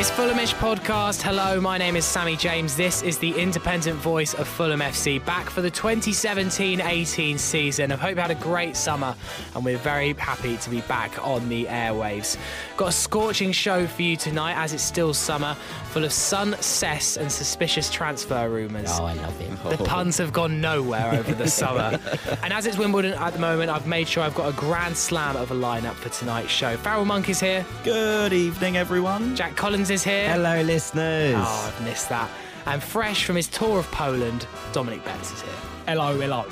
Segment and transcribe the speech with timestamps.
[0.00, 1.20] It's Fulhamish podcast.
[1.20, 2.74] Hello, my name is Sammy James.
[2.74, 7.92] This is the independent voice of Fulham FC, back for the 2017-18 season.
[7.92, 9.14] I hope you had a great summer,
[9.54, 12.38] and we're very happy to be back on the airwaves.
[12.78, 15.54] Got a scorching show for you tonight, as it's still summer,
[15.90, 18.88] full of sun, cess, and suspicious transfer rumours.
[18.92, 19.76] Oh, I love it.
[19.76, 22.00] The puns have gone nowhere over the summer.
[22.42, 25.36] and as it's Wimbledon at the moment, I've made sure I've got a grand slam
[25.36, 26.78] of a lineup for tonight's show.
[26.78, 27.66] Farrell Monk is here.
[27.84, 29.36] Good evening, everyone.
[29.36, 30.30] Jack Collins is here.
[30.30, 31.34] Hello, listeners.
[31.36, 32.30] Oh, I've missed that.
[32.66, 35.52] And fresh from his tour of Poland, Dominic Betts is here.
[35.86, 36.46] Hello, hello.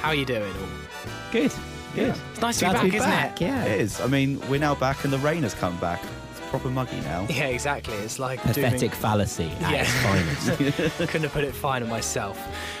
[0.00, 0.42] How are you doing?
[0.42, 0.68] all?
[1.32, 1.52] Good.
[1.94, 2.14] Good.
[2.32, 3.44] It's nice to Glad be back, be isn't back, it?
[3.44, 3.64] Yeah.
[3.64, 4.00] It is.
[4.00, 6.02] I mean, we're now back and the rain has come back.
[6.54, 7.26] It's proper muggy now.
[7.34, 7.94] Yeah, exactly.
[7.94, 9.82] It's like Pathetic dooming- fallacy at Yeah.
[9.82, 10.98] its finest.
[11.10, 12.38] Couldn't have put it finer myself.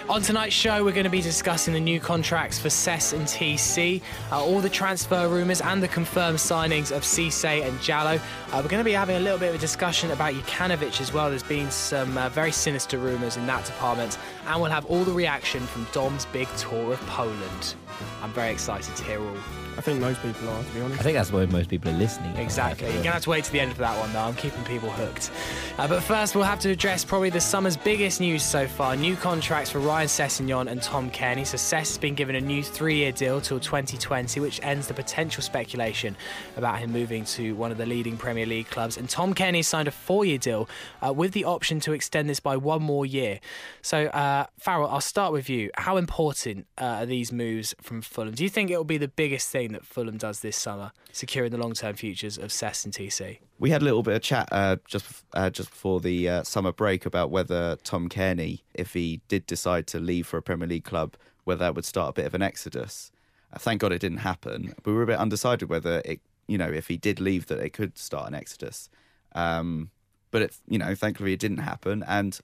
[0.08, 4.00] On tonight's show, we're going to be discussing the new contracts for Cess and TC,
[4.30, 8.18] uh, all the transfer rumours and the confirmed signings of Cisse and Djalo.
[8.18, 11.12] Uh, we're going to be having a little bit of a discussion about Jokanovic as
[11.12, 11.30] well.
[11.30, 15.12] There's been some uh, very sinister rumours in that department, and we'll have all the
[15.12, 17.74] reaction from Dom's big tour of Poland.
[18.22, 19.36] I'm very excited to hear all.
[19.76, 21.00] I think most people are, to be honest.
[21.00, 22.36] I think that's why most people are listening.
[22.36, 22.86] Exactly.
[22.86, 24.20] You're going to have to wait to the end of that one, though.
[24.20, 25.32] I'm keeping people hooked.
[25.78, 29.16] Uh, but first, we'll have to address probably the summer's biggest news so far new
[29.16, 31.44] contracts for Ryan Sessegnon and Tom Cairney.
[31.44, 34.94] So, Sess has been given a new three year deal till 2020, which ends the
[34.94, 36.16] potential speculation
[36.56, 38.96] about him moving to one of the leading Premier League clubs.
[38.96, 40.68] And Tom Cairney signed a four year deal
[41.04, 43.40] uh, with the option to extend this by one more year.
[43.82, 45.70] So, uh, Farrell, I'll start with you.
[45.74, 48.34] How important uh, are these moves from Fulham?
[48.34, 51.50] Do you think it will be the biggest thing that Fulham does this summer, securing
[51.50, 53.38] the long term futures of Sess and TC?
[53.58, 56.72] We had a little bit of chat uh, just uh, just before the uh, summer
[56.72, 60.84] break about whether Tom Cairney, if he did decide to leave for a Premier League
[60.84, 61.14] club,
[61.44, 63.10] whether that would start a bit of an exodus.
[63.52, 64.74] Uh, thank God it didn't happen.
[64.82, 67.60] But we were a bit undecided whether it, you know, if he did leave, that
[67.60, 68.88] it could start an exodus.
[69.34, 69.90] Um,
[70.30, 72.38] but it, you know, thankfully it didn't happen, and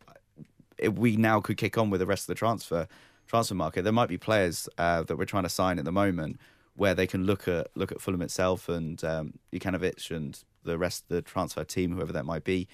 [0.79, 2.87] it, we now could kick on with the rest of the transfer
[3.27, 3.83] transfer market.
[3.83, 6.39] There might be players uh, that we're trying to sign at the moment
[6.77, 11.09] where they can look at look at Fulham itself and um, and the rest of
[11.09, 12.69] the transfer team, whoever that might be,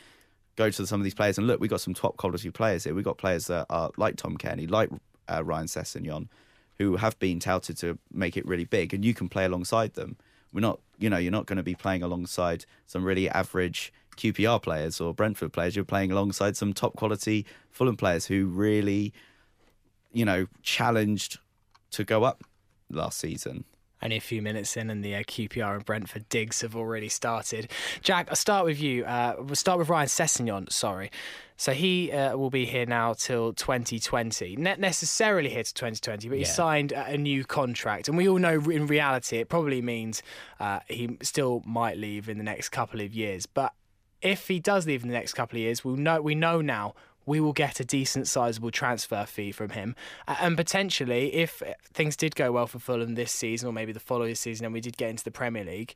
[0.56, 1.60] go to some of these players and look.
[1.60, 2.94] we've got some top quality players here.
[2.94, 4.90] We've got players that are like Tom Cairney, like
[5.28, 6.28] uh, Ryan Sessegnon,
[6.78, 10.16] who have been touted to make it really big, and you can play alongside them.
[10.52, 14.62] We're not, you know, you're not going to be playing alongside some really average QPR
[14.62, 15.76] players or Brentford players.
[15.76, 19.12] You're playing alongside some top quality Fulham players who really,
[20.12, 21.38] you know, challenged
[21.90, 22.42] to go up
[22.90, 23.64] last season.
[24.02, 27.70] Only a few minutes in, and the uh, QPR and Brentford digs have already started.
[28.02, 29.04] Jack, I'll start with you.
[29.04, 31.10] Uh, we'll start with Ryan Sessegnon, sorry.
[31.56, 34.56] So he uh, will be here now till 2020.
[34.56, 36.48] Not necessarily here to 2020, but he Yeah.
[36.50, 38.08] signed a a new contract.
[38.08, 40.22] And we all know in reality it probably means
[40.60, 43.46] uh, he still might leave in the next couple of years.
[43.46, 43.72] But
[44.20, 46.94] if he does leave in the next couple of years, we'll know, we know now
[47.26, 49.96] we will get a decent sizable transfer fee from him.
[50.28, 51.60] And potentially, if
[51.92, 54.80] things did go well for Fulham this season or maybe the following season and we
[54.80, 55.94] did get into the Premier League,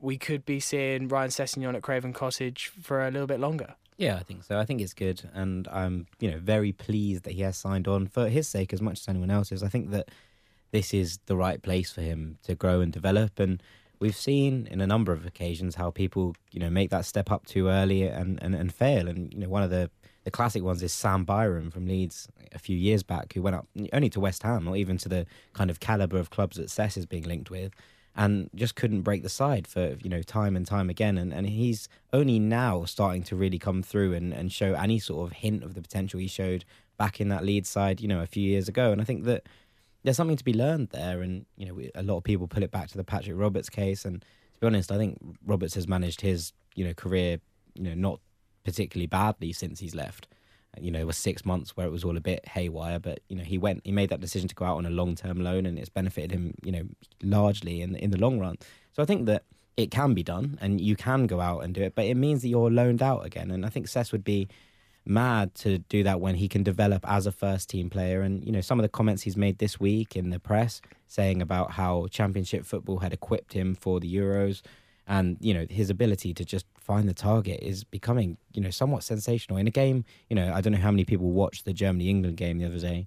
[0.00, 3.76] we could be seeing Ryan Sessegnon at Craven Cottage for a little bit longer.
[3.96, 4.58] Yeah, I think so.
[4.58, 8.08] I think it's good, and I'm you know very pleased that he has signed on
[8.08, 9.62] for his sake as much as anyone else's.
[9.62, 10.08] I think that
[10.72, 13.62] this is the right place for him to grow and develop, and
[14.00, 17.46] we've seen in a number of occasions how people you know make that step up
[17.46, 19.06] too early and and, and fail.
[19.06, 19.88] And you know one of the
[20.24, 23.66] the classic ones is Sam Byram from Leeds a few years back, who went up
[23.92, 26.96] only to West Ham, not even to the kind of caliber of clubs that Cess
[26.96, 27.72] is being linked with
[28.14, 31.18] and just couldn't break the side for you know time and time again.
[31.18, 35.30] And, and he's only now starting to really come through and, and show any sort
[35.30, 36.64] of hint of the potential he showed
[36.98, 38.92] back in that lead side you know a few years ago.
[38.92, 39.44] And I think that
[40.04, 41.22] there's something to be learned there.
[41.22, 44.04] And you know a lot of people pull it back to the Patrick Roberts case.
[44.04, 47.40] And to be honest I think Roberts has managed his you know career
[47.74, 48.20] you know not
[48.64, 50.28] particularly badly since he's left.
[50.80, 53.36] You know, it was six months where it was all a bit haywire, but you
[53.36, 55.78] know, he went, he made that decision to go out on a long-term loan, and
[55.78, 56.84] it's benefited him, you know,
[57.22, 58.56] largely in in the long run.
[58.94, 59.44] So I think that
[59.76, 62.40] it can be done, and you can go out and do it, but it means
[62.40, 64.48] that you're loaned out again, and I think Cess would be
[65.04, 68.22] mad to do that when he can develop as a first team player.
[68.22, 71.42] And you know some of the comments he's made this week in the press saying
[71.42, 74.62] about how Championship football had equipped him for the Euros,
[75.06, 79.04] and you know his ability to just find the target is becoming you know somewhat
[79.04, 80.04] sensational in a game.
[80.28, 82.78] You know, I don't know how many people watched the Germany England game the other
[82.78, 83.06] day,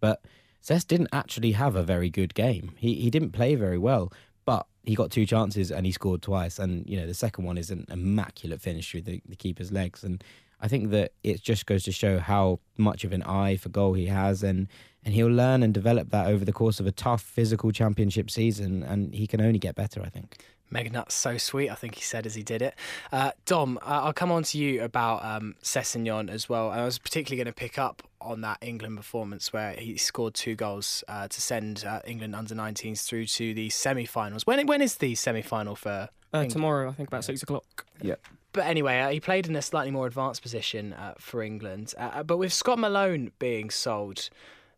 [0.00, 0.22] but
[0.60, 2.72] Cess didn't actually have a very good game.
[2.76, 4.12] He he didn't play very well,
[4.44, 6.58] but he got two chances and he scored twice.
[6.58, 10.04] And you know the second one is an immaculate finish through the, the keeper's legs.
[10.04, 10.22] And
[10.60, 13.94] I think that it just goes to show how much of an eye for goal
[13.94, 14.68] he has, and
[15.04, 18.82] and he'll learn and develop that over the course of a tough physical championship season.
[18.82, 20.38] And he can only get better, I think.
[20.74, 22.74] Megnut's so sweet, I think he said as he did it.
[23.12, 26.70] Uh, Dom, uh, I'll come on to you about um, Sessegnon as well.
[26.70, 30.54] I was particularly going to pick up on that England performance where he scored two
[30.54, 34.46] goals uh, to send uh, England under 19s through to the semi finals.
[34.46, 36.08] When, when is the semi final for?
[36.32, 37.86] Uh, tomorrow, I think about six o'clock.
[38.02, 38.16] Yeah.
[38.54, 41.92] But anyway, uh, he played in a slightly more advanced position uh, for England.
[41.98, 44.30] Uh, but with Scott Malone being sold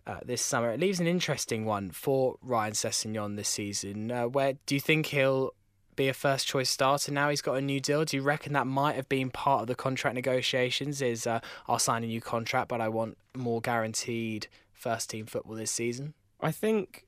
[0.07, 4.11] uh, this summer, it leaves an interesting one for Ryan Sessegnon this season.
[4.11, 5.53] Uh, where do you think he'll
[5.97, 8.05] be a first choice starter now he's got a new deal?
[8.05, 11.03] Do you reckon that might have been part of the contract negotiations?
[11.03, 15.57] Is uh, I'll sign a new contract, but I want more guaranteed first team football
[15.57, 16.15] this season?
[16.41, 17.07] I think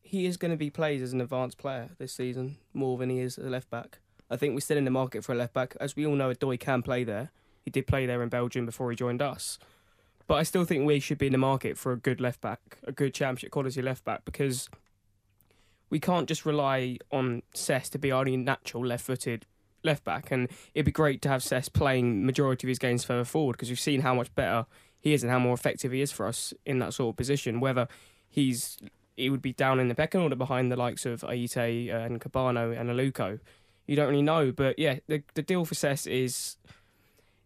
[0.00, 3.18] he is going to be played as an advanced player this season more than he
[3.18, 3.98] is a left back.
[4.30, 5.76] I think we're still in the market for a left back.
[5.80, 7.30] As we all know, Odoi can play there.
[7.62, 9.58] He did play there in Belgium before he joined us.
[10.26, 12.78] But I still think we should be in the market for a good left back,
[12.84, 14.70] a good championship quality left back, because
[15.94, 19.46] we can't just rely on Cess to be our only natural left footed
[19.84, 20.32] left back.
[20.32, 23.68] And it'd be great to have Cess playing majority of his games further forward because
[23.68, 24.66] we've seen how much better
[24.98, 27.60] he is and how more effective he is for us in that sort of position.
[27.60, 27.86] Whether
[28.28, 28.76] he's
[29.16, 32.76] he would be down in the pecking order behind the likes of Ayite and Kebano
[32.76, 33.38] and Aluko.
[33.86, 36.56] You don't really know, but yeah, the the deal for Cess is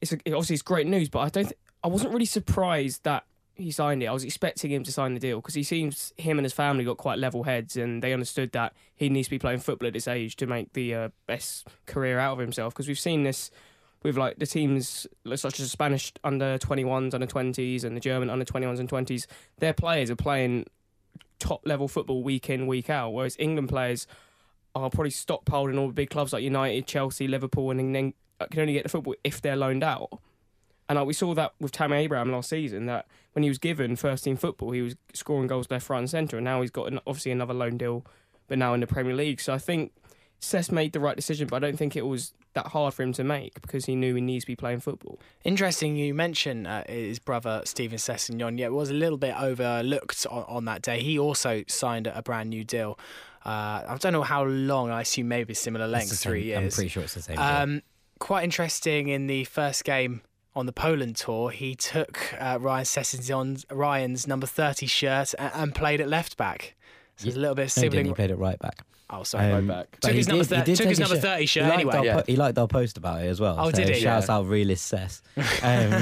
[0.00, 3.24] it's a, obviously it's great news, but I don't th- I wasn't really surprised that
[3.58, 4.06] he signed it.
[4.06, 6.84] I was expecting him to sign the deal because he seems him and his family
[6.84, 9.92] got quite level heads, and they understood that he needs to be playing football at
[9.92, 12.72] this age to make the uh, best career out of himself.
[12.72, 13.50] Because we've seen this
[14.02, 18.30] with like the teams such as the Spanish under 21s, under 20s, and the German
[18.30, 19.26] under 21s and 20s.
[19.58, 20.66] Their players are playing
[21.38, 24.06] top level football week in week out, whereas England players
[24.74, 28.14] are probably stockpiled in all the big clubs like United, Chelsea, Liverpool, and then
[28.50, 30.10] can only get the football if they're loaned out.
[30.88, 33.94] And like we saw that with Tammy Abraham last season, that when he was given
[33.96, 36.38] first team football, he was scoring goals left, right, and centre.
[36.38, 38.04] And now he's got an, obviously another loan deal,
[38.46, 39.40] but now in the Premier League.
[39.40, 39.92] So I think
[40.40, 43.12] Cess made the right decision, but I don't think it was that hard for him
[43.12, 45.18] to make because he knew he needs to be playing football.
[45.44, 48.58] Interesting you mentioned uh, his brother Steven Sessegnon.
[48.58, 51.02] Yeah, it was a little bit overlooked on, on that day.
[51.02, 52.98] He also signed a brand new deal.
[53.44, 54.90] Uh, I don't know how long.
[54.90, 56.58] I assume maybe similar length, It's three years.
[56.58, 57.38] I'm pretty sure it's the same.
[57.38, 57.82] Um,
[58.18, 60.22] quite interesting in the first game
[60.58, 65.74] on the Poland tour, he took uh, Ryan Sessegnon's Ryan's number 30 shirt and, and
[65.74, 66.74] played at left back.
[67.16, 68.06] So there's a little bit of no, he sibling.
[68.06, 68.84] He played it right back.
[69.10, 69.50] oh, sorry.
[69.52, 69.98] Um, back.
[70.00, 71.96] Took he his number did- he thir- took his number shit- 30 shirt he anyway.
[71.96, 72.22] Our, Yeah.
[72.26, 73.56] he liked our post about it as well.
[73.58, 74.00] Oh, so did he?
[74.00, 74.34] Shouts Yeah.
[74.36, 75.22] out realist Cess.
[75.62, 75.92] Um,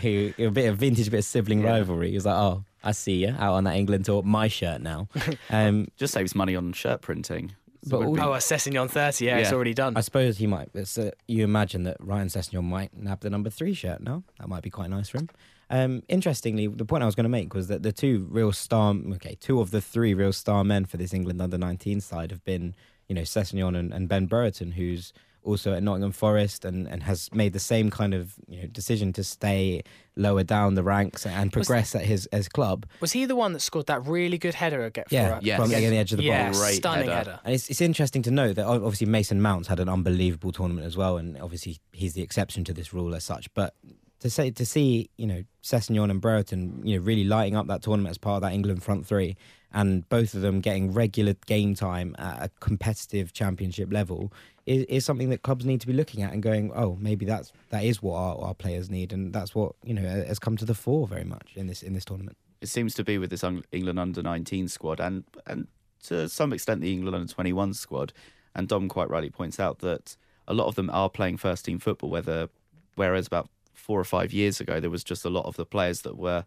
[0.00, 1.70] who, a bit of vintage, bit of sibling Yeah.
[1.70, 2.08] rivalry.
[2.10, 4.22] He was like, "Oh, I see you out on that England tour.
[4.22, 5.08] My shirt now."
[5.50, 7.52] Um, Just saves money on shirt printing.
[7.86, 9.24] But all- Oh, a Sessegnon 30.
[9.24, 9.96] Yeah, it's already done.
[9.96, 10.70] I suppose he might.
[10.74, 14.48] It's, uh, you imagine that Ryan Sessegnon might nab the number three shirt No, That
[14.48, 15.28] might be quite nice for him.
[15.68, 18.94] Um, interestingly, the point I was going to make was that the two real star,
[19.14, 22.44] okay, two of the three real star men for this England under 19 side have
[22.44, 22.74] been,
[23.08, 25.12] you know, Sessegnon and, and Ben Brereton, who's
[25.46, 29.12] also at Nottingham Forest and, and has made the same kind of you know decision
[29.14, 29.82] to stay
[30.16, 32.84] lower down the ranks and progress at his his club.
[33.00, 35.56] Was he the one that scored that really good header against Yeah, for, Yes.
[35.60, 36.58] from against the edge of the yeah, box.
[36.58, 37.30] Great stunning header.
[37.30, 37.40] header.
[37.44, 40.96] And it's, it's interesting to know that obviously Mason Mounts had an unbelievable tournament as
[40.96, 43.52] well, and obviously he's the exception to this rule as such.
[43.54, 43.74] But
[44.20, 47.82] to say to see you know Sessegnon and Brereton you know really lighting up that
[47.82, 49.36] tournament as part of that England front three,
[49.76, 54.32] and both of them getting regular game time at a competitive championship level
[54.64, 57.52] is, is something that clubs need to be looking at and going, oh, maybe that's
[57.70, 60.64] that is what our, our players need, and that's what you know has come to
[60.64, 62.36] the fore very much in this in this tournament.
[62.62, 65.68] it seems to be with this England under 19 squad and and
[66.04, 68.12] to some extent the England under 21 squad.
[68.54, 70.16] And Dom quite rightly points out that
[70.48, 72.48] a lot of them are playing first team football, whether
[72.94, 76.00] whereas about four or five years ago there was just a lot of the players
[76.00, 76.46] that were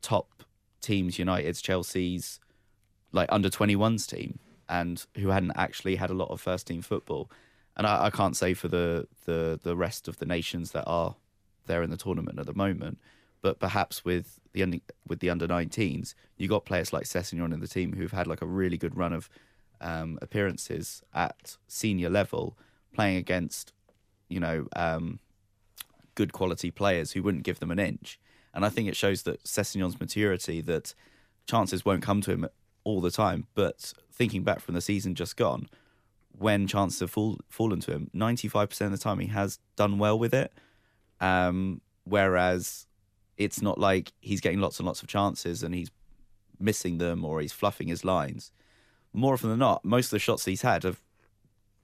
[0.00, 0.44] top
[0.86, 2.40] teams, United's, Chelsea's,
[3.12, 4.38] like under 21s team,
[4.68, 7.30] and who hadn't actually had a lot of first team football.
[7.76, 11.16] And I, I can't say for the, the the rest of the nations that are
[11.66, 12.98] there in the tournament at the moment,
[13.42, 17.60] but perhaps with the under, with the under 19s, you got players like Sessegnon in
[17.60, 19.28] the team who've had like a really good run of
[19.80, 22.56] um, appearances at senior level,
[22.94, 23.72] playing against
[24.28, 25.18] you know um,
[26.14, 28.18] good quality players who wouldn't give them an inch.
[28.56, 30.94] And I think it shows that Sessegnon's maturity that
[31.46, 32.48] chances won't come to him
[32.84, 33.46] all the time.
[33.54, 35.68] But thinking back from the season just gone,
[36.32, 40.18] when chances have fall, fallen to him, 95% of the time he has done well
[40.18, 40.54] with it.
[41.20, 42.86] Um, whereas
[43.36, 45.90] it's not like he's getting lots and lots of chances and he's
[46.58, 48.52] missing them or he's fluffing his lines.
[49.12, 51.02] More often than not, most of the shots he's had have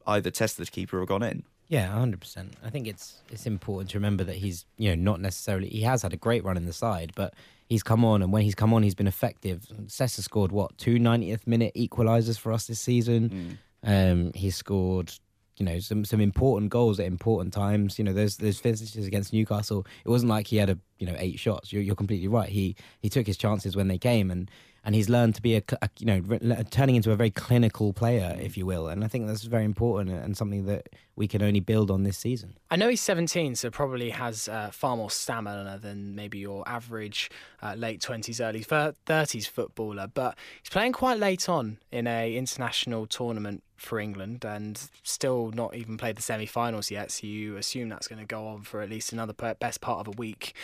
[0.06, 1.44] either tested the keeper or gone in.
[1.68, 2.54] Yeah, hundred percent.
[2.64, 6.02] I think it's it's important to remember that he's you know not necessarily he has
[6.02, 7.34] had a great run in the side, but
[7.68, 9.66] he's come on and when he's come on, he's been effective.
[9.86, 13.58] Sessa scored what two 90th minute equalisers for us this season.
[13.84, 15.12] Um, he scored
[15.56, 17.98] you know some some important goals at important times.
[17.98, 19.86] You know, there's there's finishes against Newcastle.
[20.04, 21.72] It wasn't like he had a you know eight shots.
[21.72, 22.48] You're, you're completely right.
[22.48, 24.50] He he took his chances when they came and.
[24.84, 27.92] And he's learned to be a, a you know re- turning into a very clinical
[27.92, 31.42] player, if you will, and I think that's very important and something that we can
[31.42, 32.54] only build on this season.
[32.70, 37.30] I know he's 17, so probably has uh, far more stamina than maybe your average
[37.62, 40.08] uh, late 20s, early 30s footballer.
[40.12, 45.74] But he's playing quite late on in a international tournament for England, and still not
[45.74, 47.10] even played the semi-finals yet.
[47.10, 50.08] So you assume that's going to go on for at least another best part of
[50.08, 50.54] a week.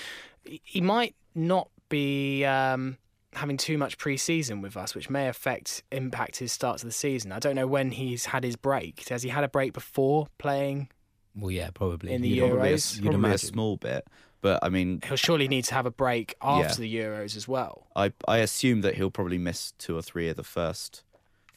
[0.45, 2.45] He might not be.
[2.45, 2.97] Um,
[3.39, 7.33] having too much pre-season with us, which may affect impact his start to the season.
[7.33, 9.09] I don't know when he's had his break.
[9.09, 10.89] Has he had a break before playing?
[11.35, 12.97] Well, yeah, probably in the You'd probably a- Euros.
[12.97, 14.07] You'd probably a small bit,
[14.41, 16.89] but I mean, He'll surely need to have a break after Yeah.
[16.89, 17.87] the Euros as well.
[17.97, 21.05] I I assume that he'll probably miss two or three of the first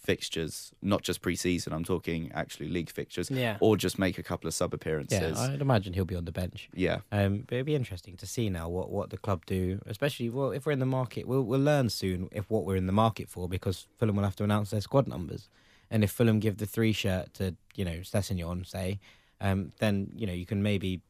[0.02, 1.74] fixtures, not just pre-season.
[1.74, 3.58] I'm talking actually league fixtures, Yeah.
[3.60, 5.38] or just make a couple of sub appearances.
[5.38, 5.44] Yeah.
[5.54, 6.70] I'd imagine he'll be on the bench.
[6.74, 7.00] yeah.
[7.12, 10.52] Um, but it'd be interesting to see now what, what the club do, especially well
[10.52, 11.28] if we're in the market.
[11.28, 14.36] We'll we'll learn soon if what we're in the market for because Fulham will have
[14.38, 15.50] to announce their squad numbers,
[15.90, 19.00] and if Fulham give the three shirt to you know Sessegnon say,
[19.40, 21.02] um, then you know you can maybe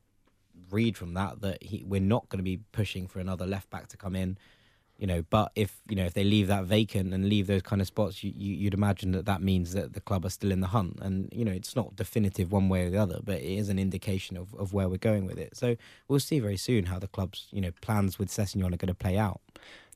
[0.69, 3.87] read from that that he, we're not going to be pushing for another left back
[3.87, 4.37] to come in.
[5.01, 7.81] You know, but if you know if they leave that vacant and leave those kind
[7.81, 10.59] of spots, you, you, you'd imagine that that means that the club are still in
[10.59, 10.99] the hunt.
[11.01, 13.79] And you know, it's not definitive one way or the other, but it is an
[13.79, 15.57] indication of, of where we're going with it.
[15.57, 15.75] So
[16.07, 18.93] we'll see very soon how the club's you know plans with Sessegnon are going to
[18.93, 19.41] play out.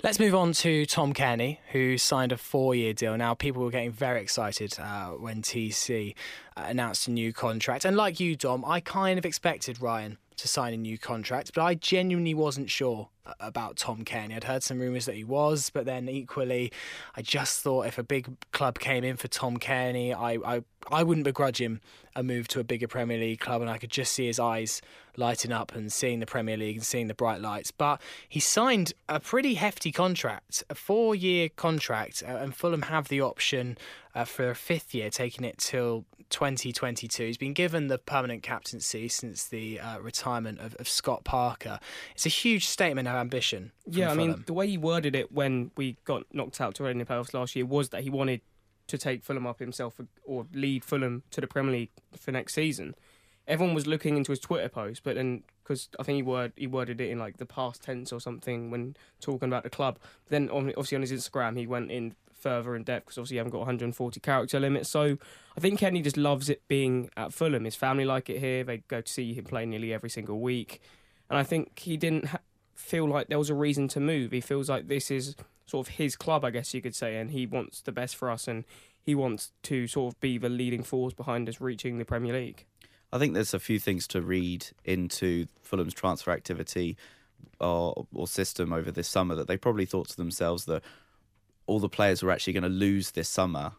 [0.01, 3.15] Let's move on to Tom Cairney, who signed a four-year deal.
[3.15, 6.15] Now, people were getting very excited uh, when TC
[6.57, 10.47] uh, announced a new contract, and like you, Dom, I kind of expected Ryan to
[10.47, 14.35] sign a new contract, but I genuinely wasn't sure uh, about Tom Cairney.
[14.35, 16.71] I'd heard some rumours that he was, but then equally,
[17.15, 21.03] I just thought if a big club came in for Tom Cairney, I, I, I
[21.03, 21.81] wouldn't begrudge him
[22.15, 24.81] a move to a bigger Premier League club, and I could just see his eyes
[25.17, 27.71] lighting up and seeing the Premier League and seeing the bright lights.
[27.71, 33.07] But he signed a pretty hefty contract, a four year contract, uh, and Fulham have
[33.07, 33.77] the option
[34.13, 37.25] uh, for a fifth year, taking it till 2022.
[37.25, 41.79] He's been given the permanent captaincy since the uh, retirement of, of Scott Parker.
[42.13, 43.71] It's a huge statement of ambition.
[43.85, 47.01] Yeah, I mean, the way he worded it when we got knocked out to Reading
[47.01, 48.41] in the playoffs last year was that he wanted
[48.87, 52.95] to take Fulham up himself or lead Fulham to the Premier League for next season.
[53.47, 56.67] Everyone was looking into his Twitter post, but then because I think he word he
[56.67, 59.99] worded it in like the past tense or something when talking about the club.
[60.29, 63.39] Then on, obviously on his Instagram he went in further in depth because obviously you
[63.39, 64.85] haven't got 140 character limit.
[64.85, 65.17] So
[65.57, 67.65] I think Kenny just loves it being at Fulham.
[67.65, 68.63] His family like it here.
[68.63, 70.81] They go to see him play nearly every single week,
[71.29, 72.39] and I think he didn't ha-
[72.75, 74.31] feel like there was a reason to move.
[74.31, 75.35] He feels like this is
[75.65, 78.29] sort of his club, I guess you could say, and he wants the best for
[78.29, 78.63] us, and
[79.01, 82.65] he wants to sort of be the leading force behind us reaching the Premier League.
[83.15, 86.97] I think there's a few things to read into Fulham's transfer activity
[87.61, 90.83] or, or system over this summer that they probably thought to themselves that
[91.65, 93.71] all the players we're actually going to lose this summer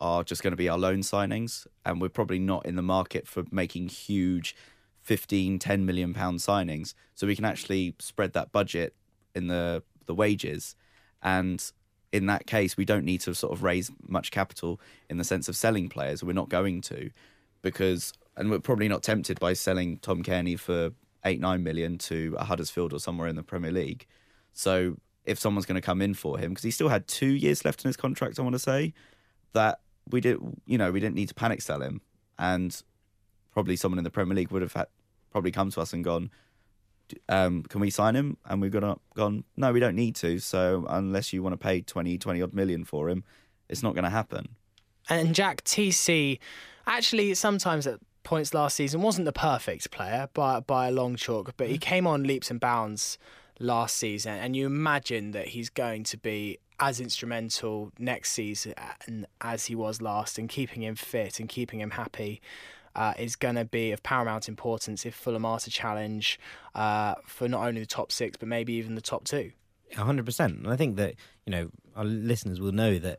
[0.00, 3.26] are just going to be our loan signings, and we're probably not in the market
[3.26, 4.54] for making huge
[5.02, 6.94] 15, 10 million pound signings.
[7.16, 8.94] So we can actually spread that budget
[9.34, 10.76] in the the wages,
[11.20, 11.72] and
[12.12, 15.48] in that case, we don't need to sort of raise much capital in the sense
[15.48, 16.22] of selling players.
[16.22, 17.10] We're not going to
[17.60, 20.90] because, and we're probably not tempted by selling Tom Cairney for
[21.24, 24.06] eight, nine million to a Huddersfield or somewhere in the Premier League.
[24.52, 27.64] So if someone's going to come in for him, because he still had two years
[27.64, 28.92] left in his contract, I want to say
[29.52, 32.00] that we did, you know, we didn't need to panic sell him,
[32.38, 32.82] and
[33.52, 34.88] probably someone in the Premier League would have had
[35.30, 36.30] probably come to us and gone,
[37.28, 38.36] um, can we sign him?
[38.44, 40.38] And we've gone, gone, no, we don't need to.
[40.38, 43.24] So unless you want to pay 20, 20 odd million for him,
[43.68, 44.48] it's not going to happen.
[45.08, 46.38] And Jack TC,
[46.86, 51.52] actually, sometimes at points last season wasn't the perfect player by by a long chalk,
[51.56, 53.18] but he came on leaps and bounds
[53.60, 58.74] last season, and you imagine that he's going to be as instrumental next season
[59.40, 62.40] as he was last, and keeping him fit and keeping him happy.
[62.96, 66.38] Uh, is going to be of paramount importance if Fulham are to challenge
[66.76, 69.50] uh, for not only the top six but maybe even the top two.
[69.96, 70.58] hundred percent.
[70.58, 73.18] And I think that you know our listeners will know that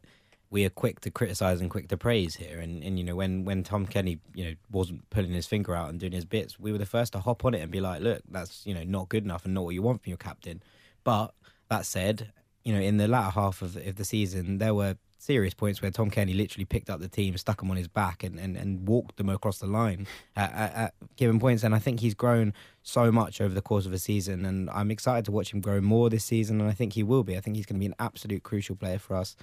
[0.55, 2.59] we are quick to criticize and quick to praise here.
[2.59, 5.89] And, and you know, when, when Tom Kenny, you know, wasn't pulling his finger out
[5.89, 8.01] and doing his bits, we were the first to hop on it and be like,
[8.01, 10.63] look, that's, you know, not good enough and not what you want from your captain.
[11.03, 11.33] But
[11.69, 12.31] that said,
[12.63, 15.81] you know, in the latter half of the, of the season, there were serious points
[15.81, 18.55] where Tom Kenny literally picked up the team, stuck them on his back, and, and,
[18.55, 20.07] and walked them across the line
[20.37, 21.63] at, at, at given points.
[21.63, 24.89] And I think he's grown so much over the course of a season, and I'm
[24.89, 26.61] excited to watch him grow more this season.
[26.61, 27.35] And I think he will be.
[27.35, 29.35] I think he's going to be an absolute crucial player for us.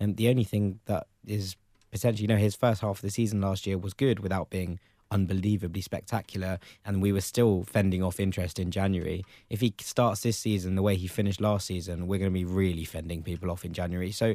[0.00, 1.56] And the only thing that is
[1.90, 4.78] potentially, you know, his first half of the season last year was good without being
[5.10, 9.24] unbelievably spectacular, and we were still fending off interest in January.
[9.48, 12.44] If he starts this season the way he finished last season, we're going to be
[12.44, 14.10] really fending people off in January.
[14.10, 14.34] So,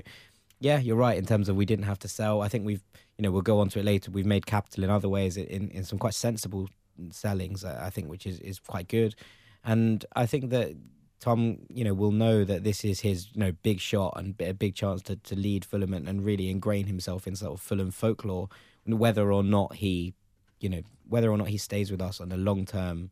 [0.59, 2.41] yeah, you're right in terms of we didn't have to sell.
[2.41, 2.83] I think we've,
[3.17, 4.11] you know, we'll go on to it later.
[4.11, 6.69] We've made capital in other ways in, in some quite sensible
[7.09, 9.15] sellings, I think, which is, is quite good.
[9.63, 10.75] And I think that
[11.21, 14.53] Tom, you know, will know that this is his, you know, big shot and a
[14.53, 17.91] big chance to, to lead Fulham and, and really ingrain himself in sort of Fulham
[17.91, 18.49] folklore,
[18.85, 20.13] whether or not he
[20.61, 23.09] you know whether or not he stays with us on the long term,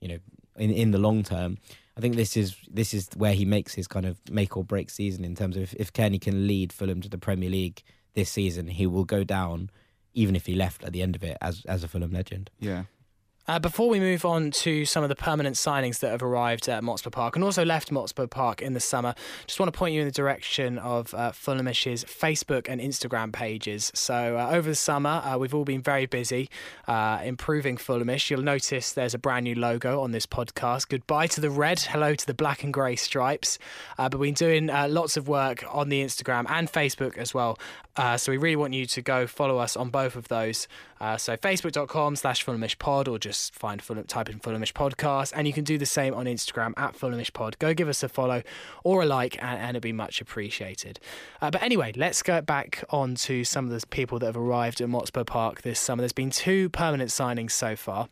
[0.00, 0.18] you know,
[0.56, 1.58] in in the long term.
[1.96, 4.88] I think this is this is where he makes his kind of make or break
[4.88, 7.82] season in terms of if, if Kenny can lead Fulham to the Premier League
[8.14, 9.68] this season, he will go down,
[10.14, 12.50] even if he left at the end of it as as a Fulham legend.
[12.58, 12.84] Yeah,
[13.48, 16.82] uh, before we move on to some of the permanent signings that have arrived at
[16.82, 19.14] Motspur Park and also left Motspur Park in the summer,
[19.48, 23.90] just want to point you in the direction of uh, Fulhamish's Facebook and Instagram pages.
[23.94, 26.48] So uh, over the summer, uh, we've all been very busy
[26.86, 28.30] uh, improving Fulhamish.
[28.30, 30.88] You'll notice there's a brand new logo on this podcast.
[30.88, 33.58] Goodbye to the red, hello to the black and grey stripes.
[33.98, 37.58] Uh, but we've been doing lots of work on the Instagram and Facebook as well.
[38.16, 40.68] so we really want you to go follow us on both of those.
[41.16, 45.46] so facebook.com slash Fulhamish pod or just just find Fulham, type in Fulhamish podcast, and
[45.46, 47.58] you can do the same on Instagram at Fulhamish pod.
[47.58, 48.42] Go give us a follow
[48.84, 51.00] or a like, and, and it'd be much appreciated.
[51.40, 54.80] Uh, but anyway, let's go back on to some of the people that have arrived
[54.80, 56.02] at Motspur Park this summer.
[56.02, 58.08] There's been two permanent signings so far.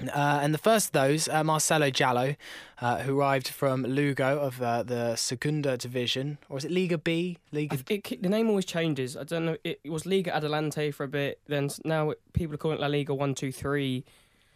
[0.00, 2.36] Uh, and the first of those, uh, Marcelo Djalo,
[2.80, 7.38] uh, who arrived from Lugo of uh, the Segunda Division, or is it Liga B?
[7.50, 7.78] Liga.
[7.88, 9.16] It, the name always changes.
[9.16, 9.56] I don't know.
[9.64, 11.40] It, it was Liga Adelante for a bit.
[11.48, 14.04] Then now people are calling it La Liga One Two Three.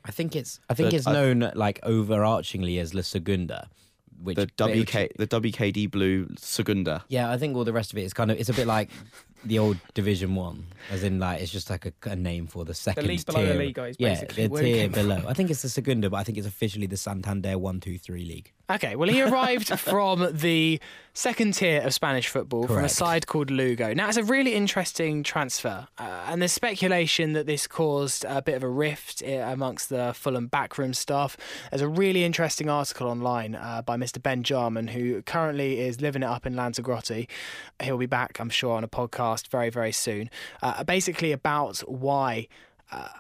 [0.04, 3.68] I think it's I think it's known like overarchingly as La Segunda.
[4.22, 7.04] Which, the WK the WKD Blue Segunda.
[7.08, 8.88] Yeah, I think all the rest of it is kind of it's a bit like
[9.44, 12.74] the old Division One, as in like it's just like a, a name for the
[12.74, 13.34] second the league tier.
[13.34, 13.96] below the league, guys.
[13.98, 15.22] Yeah, the tier below.
[15.26, 18.24] I think it's the Segunda, but I think it's officially the Santander One Two Three
[18.24, 18.52] League.
[18.72, 20.80] Okay, well, he arrived from the
[21.12, 22.74] second tier of Spanish football Correct.
[22.74, 23.92] from a side called Lugo.
[23.92, 28.54] Now, it's a really interesting transfer, uh, and there's speculation that this caused a bit
[28.54, 31.36] of a rift uh, amongst the Fulham backroom staff.
[31.70, 34.22] There's a really interesting article online uh, by Mr.
[34.22, 37.28] Ben Jarman, who currently is living it up in Lanzarote.
[37.82, 40.30] He'll be back, I'm sure, on a podcast very, very soon.
[40.62, 42.48] Uh, basically, about why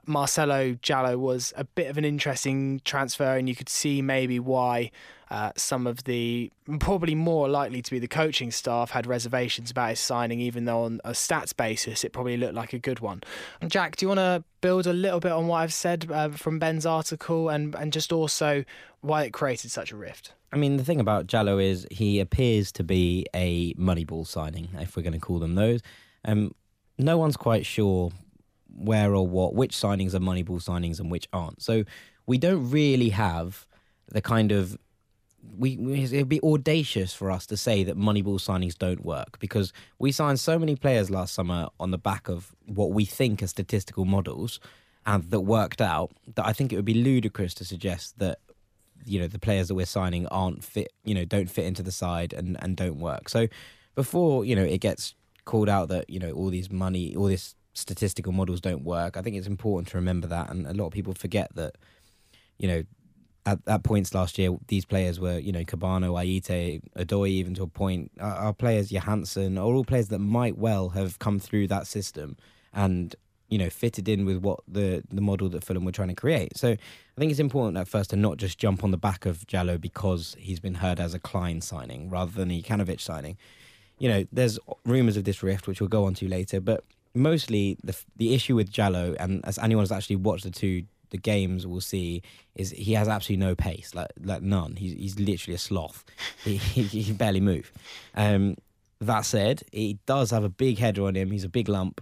[0.06, 4.90] Marcelo Djalo was a bit of an interesting transfer, and you could see maybe why
[5.30, 9.90] uh, some of the probably more likely to be the coaching staff had reservations about
[9.90, 13.22] his signing, even though on a stats basis it probably looked like a good one.
[13.66, 16.58] Jack, do you want to build a little bit on what I've said uh, from
[16.58, 18.64] Ben's article, and and just also
[19.00, 20.34] why it created such a rift?
[20.52, 24.96] I mean, the thing about Djalo is he appears to be a Moneyball signing, if
[24.96, 25.80] we're going to call them those.
[26.26, 26.54] Um,
[26.98, 28.12] no one's quite sure
[28.76, 31.62] where or what, which signings are Moneyball signings and which aren't.
[31.62, 31.84] So
[32.26, 33.66] we don't really have
[34.08, 34.78] the kind of
[35.58, 39.72] we, we, it'd be audacious for us to say that Moneyball signings don't work because
[39.98, 43.48] we signed so many players last summer on the back of what we think are
[43.48, 44.60] statistical models
[45.04, 48.38] and that worked out that I think it would be ludicrous to suggest that
[49.04, 51.90] you know the players that we're signing aren't fit you know don't fit into the
[51.90, 53.48] side and and don't work so
[53.96, 57.56] before you know it gets called out that you know all these money all these
[57.72, 59.16] statistical models don't work.
[59.16, 61.76] I think it's important to remember that, and a lot of people forget that.
[62.58, 62.82] You know,
[63.44, 67.64] at, at points last year, these players were, you know, Kebano, Ayite, Odoi, even to
[67.64, 68.12] a point.
[68.20, 72.36] Our, our players, Johansen, are all players that might well have come through that system
[72.72, 73.16] and,
[73.48, 76.56] you know, fitted in with what the, the model that Fulham were trying to create.
[76.56, 79.38] So I think it's important at first to not just jump on the back of
[79.46, 83.36] Djalo because he's been heard as a Kline signing rather than a Jokanovic signing.
[83.98, 87.78] You know, there's rumours of this rift, which we'll go on to later, but mostly
[87.82, 91.66] the the issue with Djalo, and as anyone who's actually watched the two the games
[91.66, 92.22] will see,
[92.54, 94.76] is he has absolutely no pace, like like none.
[94.76, 96.04] He's he's literally a sloth.
[96.44, 97.72] he, he, he can barely move.
[98.14, 98.56] Um,
[99.00, 101.30] that said, he does have a big header on him.
[101.30, 102.00] He's a big lump.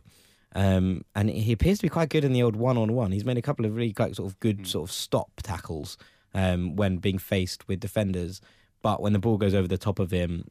[0.54, 3.12] Um, and he appears to be quite good in the old one-on-one.
[3.12, 4.66] He's made a couple of really quite sort of good mm.
[4.66, 5.96] sort of stop tackles
[6.34, 8.40] um, when being faced with defenders.
[8.82, 10.48] But when the ball goes over the top of him,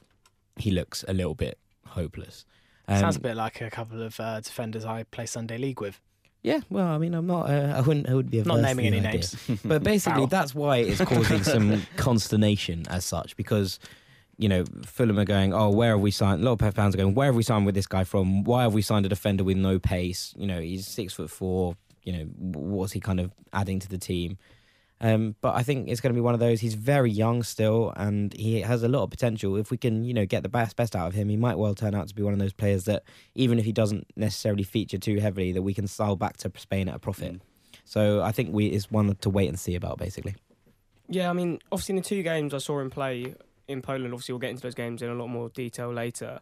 [0.55, 2.45] he looks a little bit hopeless.
[2.89, 5.99] Um, Sounds a bit like a couple of uh, defenders I play Sunday League with.
[6.41, 7.49] Yeah, well, I mean, I'm not.
[7.49, 8.09] Uh, I wouldn't.
[8.09, 9.11] I would be Not naming any idea.
[9.11, 9.35] names.
[9.65, 13.79] But basically, that's why it's causing some consternation as such because.
[14.41, 16.41] You know, Fulham are going, oh, where have we signed?
[16.41, 18.45] A lot of Pep fans are going, where have we signed with this guy from?
[18.45, 20.33] Why have we signed a defender with no pace?
[20.37, 21.75] You know, he's six foot four.
[22.03, 24.37] You know, what's he kind of adding to the team?
[25.01, 26.59] Um, but I think it's going to be one of those.
[26.59, 29.55] He's very young still, and he has a lot of potential.
[29.55, 31.73] If we can, you know, get the best best out of him, he might well
[31.73, 34.97] turn out to be one of those players that, even if he doesn't necessarily feature
[34.97, 37.41] too heavily, that we can sell back to Spain at a profit.
[37.85, 40.35] So I think we is one to wait and see about, basically.
[41.07, 43.33] Yeah, I mean, obviously in the two games I saw him play
[43.67, 46.41] in Poland, obviously we'll get into those games in a lot more detail later.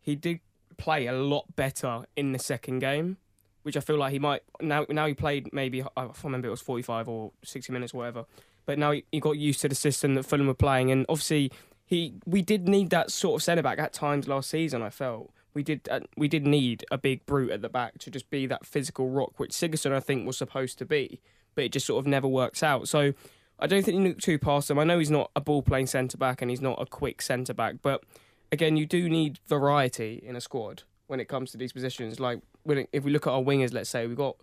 [0.00, 0.40] He did
[0.78, 3.18] play a lot better in the second game,
[3.62, 4.86] which I feel like he might now.
[4.88, 8.24] Now he played maybe I remember it was forty five or sixty minutes, or whatever.
[8.66, 11.50] But now he, he got used to the system that Fulham were playing, and obviously
[11.84, 14.82] he we did need that sort of centre back at times last season.
[14.82, 18.10] I felt we did uh, we did need a big brute at the back to
[18.10, 21.20] just be that physical rock, which Sigurdsson I think was supposed to be,
[21.54, 22.88] but it just sort of never works out.
[22.88, 23.12] So
[23.58, 24.78] I don't think you look too past him.
[24.78, 27.54] I know he's not a ball playing centre back and he's not a quick centre
[27.54, 28.04] back, but
[28.52, 32.20] again, you do need variety in a squad when it comes to these positions.
[32.20, 34.36] Like when it, if we look at our wingers, let's say we've got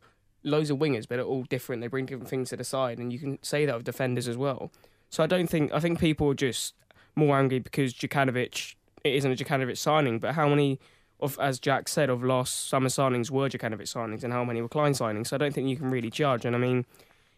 [0.44, 1.82] loads of wingers, but they're all different.
[1.82, 4.38] They bring different things to the side, and you can say that of defenders as
[4.38, 4.72] well.
[5.10, 6.74] So I don't think I think people are just
[7.16, 10.80] more angry because Jokanovic it isn't a Jokanovic signing, but how many
[11.20, 14.68] of as Jack said of last summer signings were Jokanovic signings and how many were
[14.68, 15.28] Kline signings?
[15.28, 16.44] So I don't think you can really judge.
[16.44, 16.86] And I mean,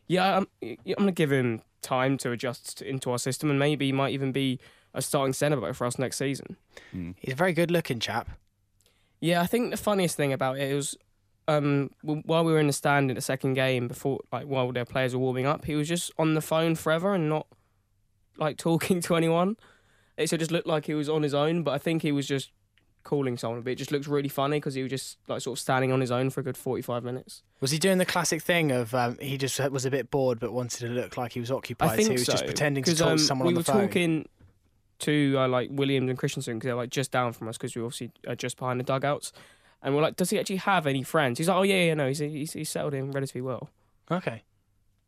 [0.07, 3.85] yeah, I'm, I'm going to give him time to adjust into our system, and maybe
[3.85, 4.59] he might even be
[4.93, 6.57] a starting centre back for us next season.
[6.91, 7.11] Hmm.
[7.17, 8.27] He's a very good looking chap.
[9.21, 10.97] Yeah, I think the funniest thing about it was
[11.49, 14.85] um, while we were in the stand in the second game, before like while their
[14.85, 17.47] players were warming up, he was just on the phone forever and not
[18.37, 19.57] like talking to anyone.
[20.17, 22.27] It so just looked like he was on his own, but I think he was
[22.27, 22.51] just
[23.03, 23.61] calling someone.
[23.61, 26.01] But it just looks really funny because he was just like sort of standing on
[26.01, 27.41] his own for a good forty-five minutes.
[27.61, 30.53] Was he doing the classic thing of um, he just was a bit bored but
[30.53, 31.89] wanted to look like he was occupied?
[31.89, 33.59] I think so he was just pretending to talk um, to someone we on the
[33.59, 33.87] were phone.
[33.87, 34.29] talking
[34.99, 37.81] to uh, like Williams and Christensen because they're like just down from us because we
[37.81, 39.31] obviously are just behind the dugouts.
[39.81, 41.37] And we're like, does he actually have any friends?
[41.37, 43.69] He's like, oh yeah, yeah, no, he's he's, he's settled in relatively well.
[44.11, 44.43] Okay.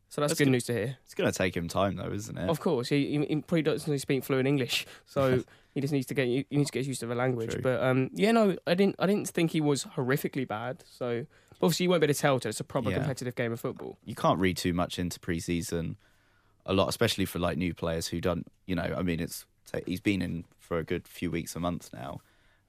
[0.08, 0.98] So that's, That's good news to hear.
[1.06, 2.46] It's going to take him time, though, isn't it?
[2.50, 5.42] Of course, he, he, he probably doesn't speak fluent English, so
[5.74, 7.52] he just needs to get he needs to get used to the language.
[7.52, 7.62] True.
[7.62, 10.84] But um, yeah, no, I didn't I didn't think he was horrifically bad.
[10.86, 11.24] So
[11.62, 12.38] obviously you won't be able to tell.
[12.40, 12.96] till It's a proper Yeah.
[12.98, 13.96] competitive game of football.
[14.04, 15.96] you can't read too much into preseason
[16.66, 19.46] a lot, especially for like new players who don't, you know, I mean, it's
[19.86, 22.20] he's been in for a good few weeks, a month now,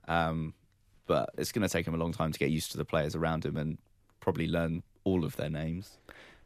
[0.08, 0.54] um,
[1.06, 3.16] but it's going to take him a long time to get used to the players
[3.16, 3.78] around him and
[4.20, 5.98] probably learn all of their names.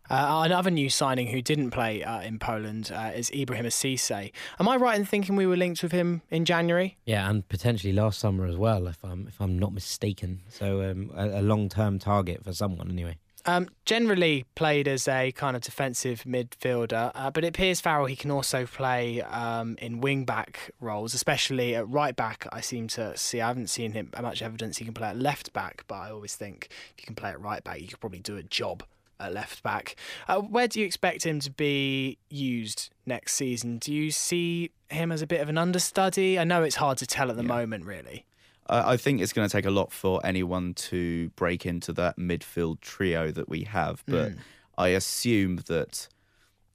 [0.09, 4.31] Uh, another new signing who didn't play uh, in Poland uh, is Ibrahima Cisse.
[4.59, 6.97] Am I right in thinking we were linked with him in January?
[7.05, 10.43] Yeah, and potentially last summer as well, if I'm if I'm not mistaken.
[10.47, 13.17] So um, a, a long term target for someone anyway.
[13.47, 18.15] Um, generally played as a kind of defensive midfielder, uh, but it appears Farrell he
[18.17, 22.45] can also play um, in wing back roles, especially at right back.
[22.51, 23.39] I seem to see.
[23.39, 26.35] I haven't seen him much evidence he can play at left back, but I always
[26.35, 28.83] think if you can play at right back, you could probably do a job
[29.19, 29.95] at left back.
[30.27, 33.77] Uh, where do you expect him to be used next season?
[33.77, 36.37] Do you see him as a bit of an understudy?
[36.37, 37.47] I know it's hard to tell at the Yeah.
[37.47, 38.25] moment, really.
[38.69, 42.17] I I think it's going to take a lot for anyone to break into that
[42.17, 44.37] midfield trio that we have, but hmm.
[44.77, 46.07] I assume that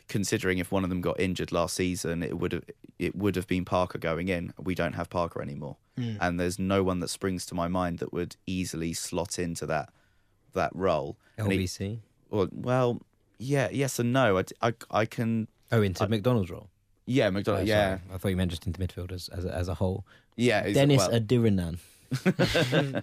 [0.08, 2.64] considering if one of them got injured last season, it would have
[2.98, 4.52] it would have been Parker going in.
[4.58, 6.16] We don't have Parker anymore, hmm.
[6.20, 9.90] and there's no one that springs to my mind that would easily slot into that
[10.52, 11.16] that role.
[11.38, 12.00] And he-
[12.30, 13.02] well, well,
[13.38, 14.38] yeah, yes and no.
[14.38, 16.68] I, I, I can, Oh, into McDonald's role.
[17.06, 17.98] yeah, Oh, McDonald, yeah.
[18.12, 20.06] I thought you meant just into midfield as as as a whole.
[20.36, 20.70] Yeah.
[20.70, 21.78] Dennis well- Adiranan.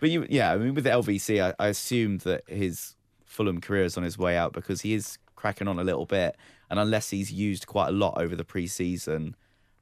[0.00, 3.84] But you, yeah, I mean, with the LVC, I, I assume that his Fulham career
[3.84, 6.36] is on his way out because he is cracking on a little bit,
[6.70, 9.36] and unless he's used quite a lot over the pre-season,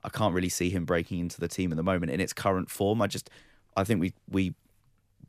[0.04, 2.70] I can't really see him breaking into the team at the moment in its current
[2.70, 3.02] form.
[3.02, 3.30] I just,
[3.76, 4.54] I think we we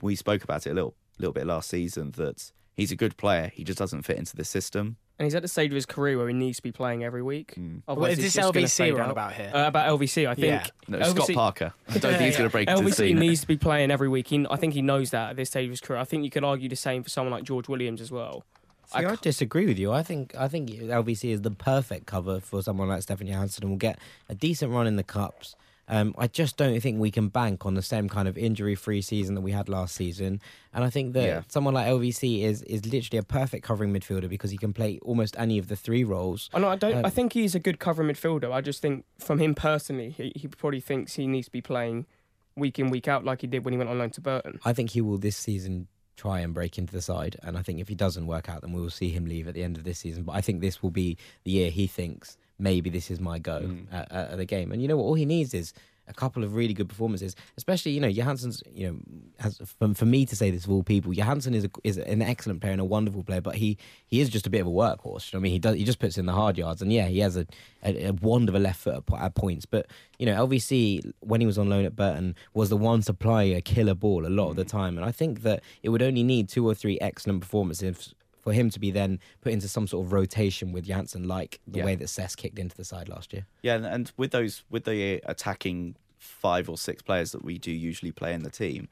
[0.01, 3.51] we spoke about it a little little bit last season that he's a good player.
[3.53, 4.97] He just doesn't fit into the system.
[5.17, 7.23] And he's at the stage of his career where he needs to be playing every
[7.23, 7.53] week.
[7.57, 7.83] Mm.
[7.87, 9.49] Well, is this LVC fade we're on about here?
[9.53, 10.45] Uh, about LVC, I think.
[10.45, 10.67] Yeah.
[10.89, 11.73] No, LVC Scott Parker.
[11.87, 13.19] I don't think he's going to break into the LVC scene.
[13.19, 14.27] needs to be playing every week.
[14.27, 15.99] He, I think he knows that at this stage of his career.
[15.99, 18.43] I think you could argue the same for someone like George Williams as well.
[18.87, 19.91] See, I, disagree with you.
[19.91, 23.71] I think I think LVC is the perfect cover for someone like Stefan Johansen and
[23.71, 23.97] will get
[24.29, 25.55] a decent run in the cups.
[25.87, 29.35] Um, I just don't think we can bank on the same kind of injury-free season
[29.35, 30.41] that we had last season.
[30.73, 31.41] And I think that Yeah.
[31.47, 35.35] someone like LVC is is literally a perfect covering midfielder because he can play almost
[35.37, 36.49] any of the three roles.
[36.53, 36.69] I know.
[36.69, 36.95] I don't.
[36.95, 38.51] Um, I think he's a good covering midfielder.
[38.51, 42.07] I just think from him personally, he, he probably thinks he needs to be playing
[42.55, 44.59] week in week out like he did when he went on loan to Burton.
[44.65, 47.79] I think he will this season try and break into the side, and I think
[47.79, 49.83] if he doesn't work out, then we will see him leave at the end of
[49.83, 50.23] this season.
[50.23, 53.61] But I think this will be the year he thinks maybe this is my go
[53.61, 53.85] Mm.
[53.91, 54.71] at, at the game.
[54.71, 55.03] And you know what?
[55.03, 55.73] All he needs is
[56.07, 58.61] a couple of really good performances, especially you know Johansen's.
[58.71, 58.97] You know,
[59.39, 62.21] has, for, for me to say this of all people, Johansen is a, is an
[62.21, 64.69] excellent player and a wonderful player, but he he is just a bit of a
[64.69, 65.33] workhorse.
[65.33, 67.07] You know I mean, he does he just puts in the hard yards, and yeah,
[67.07, 67.47] he has a,
[67.83, 69.65] a, a wand of a left foot at, at points.
[69.65, 69.87] But
[70.19, 73.61] you know, LVC when he was on loan at Burton was the one supplying a
[73.61, 76.49] killer ball a lot of the time, and I think that it would only need
[76.49, 78.13] two or three excellent performances
[78.45, 81.79] for him to be then put into some sort of rotation with Janssen, like the
[81.79, 81.85] Yeah.
[81.85, 83.45] way that Cess kicked into the side last year.
[83.63, 87.71] Yeah, and, and with those with the attacking five or six players that we do
[87.71, 88.87] usually play in the team,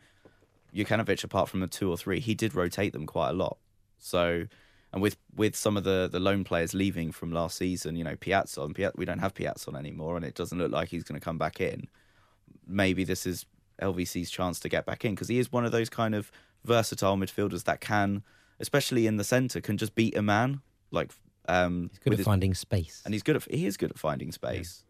[0.76, 3.58] Jokanovic, apart from the two or three, he did rotate them quite a lot.
[4.00, 4.46] So,
[4.92, 8.16] and with with some of the the lone players leaving from last season, you know,
[8.16, 11.20] Piazon, and Piazon we don't have Piazon anymore, and it doesn't look like he's going
[11.20, 11.88] to come back in.
[12.68, 13.46] Maybe this is
[13.82, 16.32] LVC's chance to get back in because he is one of those kind of
[16.66, 18.24] versatile midfielders that can,
[18.64, 21.12] especially in the centre, can just beat a man like.
[21.48, 23.02] Um, He's good at his- finding space.
[23.06, 24.84] and he's good at he is good at finding space,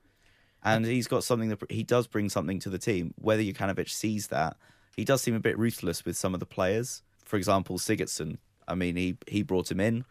[0.64, 3.14] and he's got something that he does bring something to the team.
[3.18, 4.56] Whether Jokanovic sees that,
[4.96, 7.02] he does seem a bit ruthless with some of the players.
[7.26, 8.38] For example, Sigurdsson.
[8.68, 10.06] I mean, he he brought him in,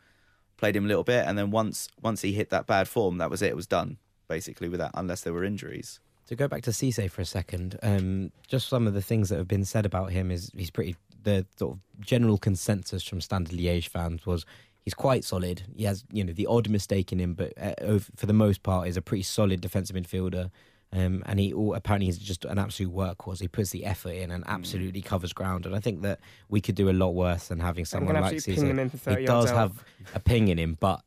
[0.57, 3.31] played him a little bit, and then once once he hit that bad form, that
[3.31, 3.51] was it.
[3.51, 3.99] It was done
[4.29, 6.01] basically with that, unless there were injuries.
[6.29, 9.37] To go back to Cisse for a second, um, just some of the things that
[9.37, 10.97] have been said about him is he's pretty.
[11.23, 14.45] The sort of general consensus from Standard Liège fans was
[14.85, 15.63] he's quite solid.
[15.77, 18.89] He has you know the odd mistake in him, but uh, for the most part,
[18.89, 20.51] is a pretty solid defensive midfielder.
[20.95, 23.41] Um, and he all, apparently he's just an absolute workhorse.
[23.41, 25.65] He puts the effort in and absolutely covers ground.
[25.65, 28.57] And I think that we could do a lot worse than having someone like absolutely
[28.57, 29.01] ping him in for Cisse.
[29.01, 29.57] 30 He does out.
[29.57, 31.01] have a ping in him, but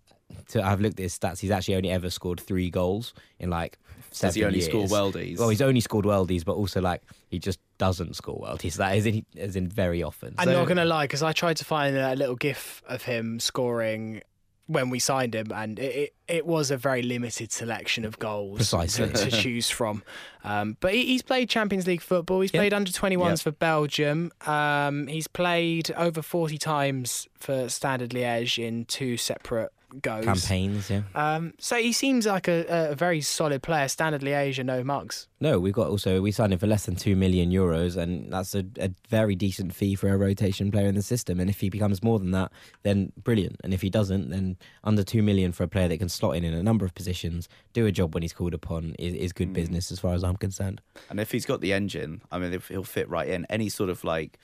[0.50, 1.40] to, I've looked at his stats.
[1.40, 3.78] He's actually only ever scored three goals in like
[4.10, 4.70] seven Does he only years.
[4.70, 5.38] score weldies?
[5.38, 8.76] Well, he's only scored weldies, but also like he just doesn't score weldies.
[8.76, 10.36] That is in, as in very often.
[10.38, 13.04] I'm So- not going to lie, because I tried to find a little gif of
[13.04, 14.22] him scoring
[14.68, 18.58] when we signed him, and it, it, it was a very limited selection of goals
[18.58, 19.08] Precisely.
[19.10, 20.02] to, to choose from.
[20.44, 22.42] Um, but he, he's played Champions League football.
[22.42, 22.62] He's Yeah.
[22.62, 23.36] played under 21s Yeah.
[23.36, 24.32] for Belgium.
[24.48, 30.26] Um, he's played over 40 times for Standard Liège in two separate goes.
[30.26, 30.90] campaigns.
[30.90, 31.02] Yeah.
[31.14, 33.88] Um, so he seems like a, a very solid player.
[33.88, 35.28] Standard Liège are no mugs.
[35.40, 38.56] No, we've got also we signed him for less than two million euros, and that's
[38.56, 41.40] a, a very decent fee for a rotation player in the system.
[41.40, 42.52] And if he becomes more than that,
[42.84, 43.58] then brilliant.
[43.64, 46.44] And if he doesn't, then under two million for a player that can slot in
[46.44, 49.54] in a number of positions, do a job when he's called upon, is, is good
[49.54, 50.82] business as far as I'm concerned.
[51.10, 53.46] And if he's got the engine, I mean, if he'll fit right in.
[53.50, 54.38] Any sort of like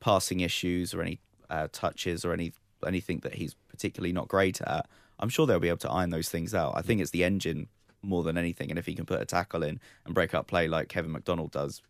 [0.00, 2.52] passing issues or any uh, touches or any
[2.86, 4.86] anything that he's particularly not great at,
[5.18, 6.74] I'm sure they'll be able to iron those things out.
[6.76, 7.68] I think it's the engine
[8.02, 8.70] more than anything.
[8.70, 11.52] And if he can put a tackle in and break up play like Kevin McDonald
[11.52, 11.82] does,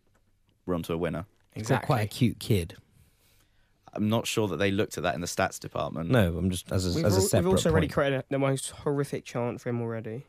[0.65, 1.25] we're onto a winner.
[1.53, 2.75] He's got quite a cute kid.
[3.93, 6.09] I'm not sure that they looked at that in the stats department.
[6.09, 8.71] No, I'm just as a, We've, as a separate we've also already created the most
[8.71, 10.25] horrific chant for him already.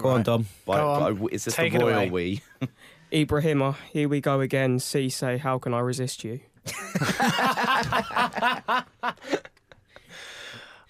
[0.00, 0.46] Go on, Dom.
[0.64, 1.16] By, Go on.
[1.16, 2.42] by- is this Take the it royal we?
[3.12, 4.78] Ibrahima, here we go again.
[4.78, 6.38] C say, how can I resist you?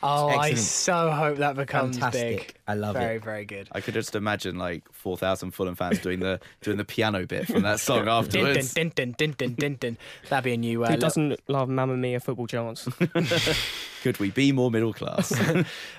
[0.03, 2.39] Oh, I so hope that becomes Fantastic.
[2.39, 2.55] big.
[2.67, 3.23] I love very, it.
[3.23, 3.69] very very good.
[3.73, 7.63] I could just imagine like 4,000 Fulham fans doing the doing the piano bit from
[7.63, 8.73] that song afterwards.
[8.75, 9.99] din, din, din, din, din, din.
[10.29, 10.85] That'd be a new.
[10.85, 12.89] Uh, Who doesn't love Mamma Mia football chants?
[14.03, 15.33] Could we be more middle class?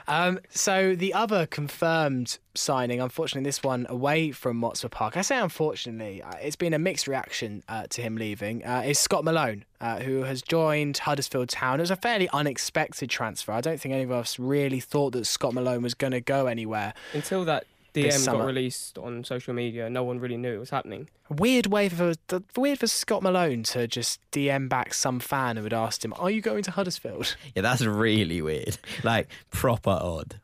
[0.08, 5.16] Um, so the other confirmed signing, unfortunately, this one away from Motspur Park.
[5.18, 8.66] I say unfortunately, uh, it's been a mixed reaction uh, to him leaving.
[8.66, 11.80] Uh, is Scott Malone, uh, who has joined Huddersfield Town.
[11.80, 13.52] It was a fairly unexpected transfer.
[13.52, 16.46] I don't think any of us really thought that Scott Malone was going to go
[16.46, 16.94] anywhere.
[17.14, 21.10] Until that DM got released on social media, no one really knew it was happening.
[21.30, 22.14] Weird way for
[22.56, 26.30] weird for Scott Malone to just DM back some fan who had asked him, "Are
[26.30, 28.78] you going to Huddersfield?" Yeah, that's really weird.
[29.04, 30.40] Like proper odd.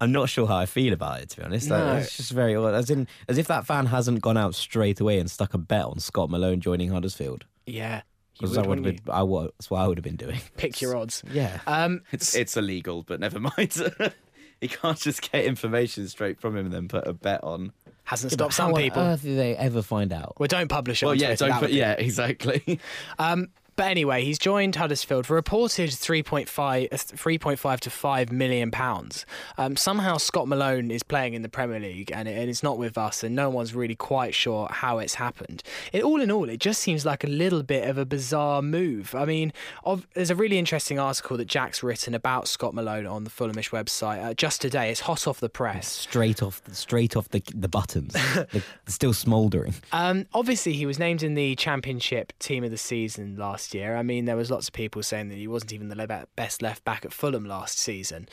[0.00, 1.68] I'm not sure how I feel about it to be honest.
[1.68, 1.96] No.
[1.96, 2.74] It's just very odd.
[2.74, 5.84] As in, as if that fan hasn't gone out straight away and stuck a bet
[5.84, 7.44] on Scott Malone joining Huddersfield.
[7.66, 9.98] Yeah, you Because would, that would wouldn't have been, I, wa- that's what I would
[9.98, 10.40] have been doing.
[10.56, 11.22] pick your odds.
[11.32, 11.60] Yeah.
[11.66, 13.76] Um, It's it's illegal, but never mind.
[14.60, 17.72] you can't just get information straight from him and then put a bet on.
[18.04, 19.02] hasn't Yeah, but stopped some how people.
[19.02, 20.34] on earth did they ever find out?
[20.38, 21.06] Well, don't publish it.
[21.06, 21.62] Well, on yeah, Twitter, don't that put.
[21.62, 22.80] would be- Yeah, exactly.
[23.18, 28.70] Um, But anyway, he's joined Huddersfield for a reported 3.5, uh, 3.5 to 5 million
[28.70, 29.24] pounds.
[29.56, 32.78] Um, somehow Scott Malone is playing in the Premier League and, it, and it's not
[32.78, 35.62] with us, and no one's really quite sure how it's happened.
[35.92, 39.14] It, all in all, it just seems like a little bit of a bizarre move.
[39.14, 39.52] I mean,
[39.84, 43.70] of, there's a really interesting article that Jack's written about Scott Malone on the Fulhamish
[43.70, 44.90] website uh, just today.
[44.90, 45.88] It's hot off the press.
[45.88, 48.12] Straight off, straight off the the buttons.
[48.34, 49.74] They're still smouldering.
[49.92, 53.96] Um, obviously, he was named in the Championship Team of the Season last year.
[53.96, 56.84] I mean, there was lots of people saying that he wasn't even the best left
[56.84, 58.28] back at Fulham last season,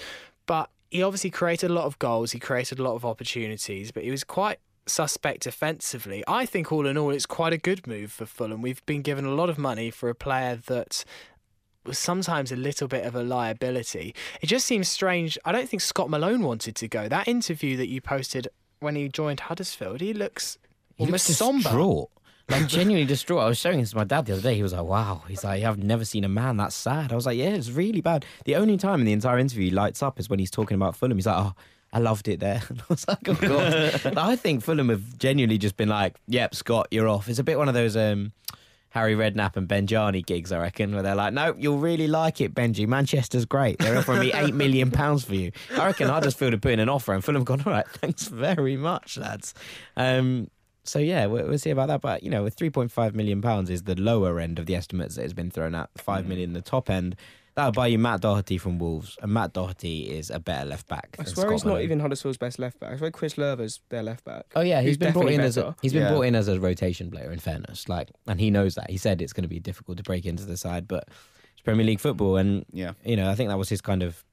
[0.46, 2.32] but he obviously created a lot of goals.
[2.32, 6.24] He created a lot of opportunities, but he was quite suspect offensively.
[6.28, 8.62] I think all in all, it's quite a good move for Fulham.
[8.62, 11.06] We've been given a lot of money for a player that
[11.86, 14.16] was sometimes a little bit of a liability.
[14.42, 15.38] It just seems strange.
[15.46, 17.08] I don't think Scott Malone wanted to go.
[17.08, 18.48] That interview that you posted
[18.80, 20.58] when he joined Huddersfield, he looks
[20.96, 21.64] He almost looks somber.
[21.64, 22.10] distraught.
[22.50, 23.44] Like genuinely distraught.
[23.44, 24.56] I was showing this to my dad the other day.
[24.56, 27.26] He was like, "Wow." He's like, "I've never seen a man that sad." I was
[27.26, 30.20] like, "Yeah, it's really bad." The only time in the entire interview he lights up
[30.20, 31.18] is when he's talking about Fulham.
[31.18, 31.54] He's like, "Oh,
[31.94, 35.58] I loved it there." And I was like, "Oh god." I think Fulham have genuinely
[35.60, 38.32] just been like, "Yep, Scott, you're off." It's a bit one of those um,
[38.90, 42.56] Harry Redknapp and Benjani gigs, I reckon, where they're like, "No, you'll really like it,
[42.56, 42.88] Benji.
[42.88, 43.78] Manchester's great.
[43.78, 46.90] They're offering me eight million pounds for you." I reckon Huddersfield have put in an
[46.90, 49.54] offer, and Fulham gone, "All right, thanks very much, lads."
[49.96, 50.50] Um,
[50.84, 52.02] so yeah, we'll, we'll see about that.
[52.02, 55.24] But you know, with 3.5 million pounds is the lower end of the estimates that
[55.24, 55.90] has been thrown out.
[55.98, 56.30] Five mm.
[56.30, 57.16] million, the top end.
[57.56, 61.18] That'll buy you Matt Doherty from Wolves, and Matt Doherty is a better left back.
[61.20, 62.94] I swear Scott he's not even Huddersfield's best left back.
[62.94, 64.46] I swear Chris Löwe's their left back.
[64.56, 65.76] Oh yeah, he's Who's been brought in definitely as a better.
[65.82, 66.10] he's been Yeah.
[66.10, 67.32] brought in as a rotation player.
[67.32, 68.90] In fairness, like, and he knows that.
[68.90, 71.10] He said it's going to be difficult to break into the side, but
[71.52, 72.94] it's Premier League football, and Yeah.
[73.04, 74.24] you know, I think that was his kind of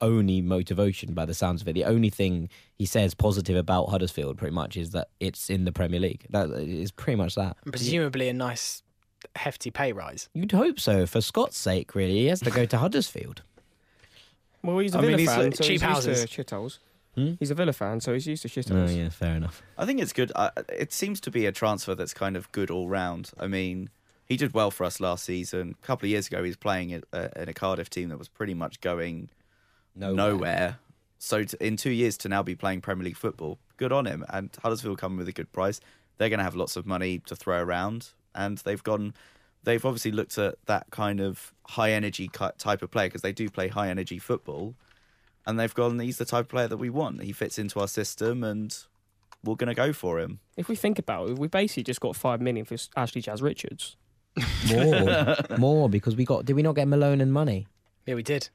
[0.00, 1.74] only motivation by the sounds of it.
[1.74, 5.72] The only thing he says positive about Huddersfield, pretty much, is that it's in the
[5.72, 6.26] Premier League.
[6.30, 7.56] That is pretty much that.
[7.66, 8.82] Presumably a nice
[9.36, 10.28] hefty pay rise.
[10.34, 11.94] You'd hope so, for Scott's sake.
[11.94, 13.42] Really, he has to go to Huddersfield.
[14.62, 16.20] Well, he's a I mean, Villa he's fan, like so cheap he's houses.
[16.20, 16.78] used to shitholes.
[17.14, 17.32] Hmm?
[17.40, 18.88] He's a Villa fan, so he's used to shitholes.
[18.88, 19.62] Oh yeah, fair enough.
[19.76, 20.30] I think it's good.
[20.36, 23.32] I it seems to be a transfer that's kind of good all round.
[23.38, 23.90] I mean,
[24.26, 25.74] he did well for us last season.
[25.82, 28.10] A couple of years ago, he was playing in a, uh, in a Cardiff team
[28.10, 29.30] that was pretty much going
[29.94, 30.78] nowhere.
[31.18, 34.24] So to, in two years to now be playing Premier League football, good on him.
[34.28, 35.80] And Huddersfield come with a good price.
[36.18, 39.14] They're going to have lots of money to throw around, and they've gone.
[39.62, 43.50] They've obviously looked at that kind of high energy type of player because they do
[43.50, 44.74] play high energy football,
[45.46, 45.98] and they've gone.
[45.98, 47.22] He's the type of player that we want.
[47.22, 48.76] He fits into our system, and
[49.42, 50.40] we're going to go for him.
[50.56, 53.96] If we think about it, we basically just got five million for Ashley Jazz Richards.
[54.70, 56.44] More, more because we got.
[56.44, 57.66] Did we not get Malone and money?
[58.06, 58.48] Yeah, we did.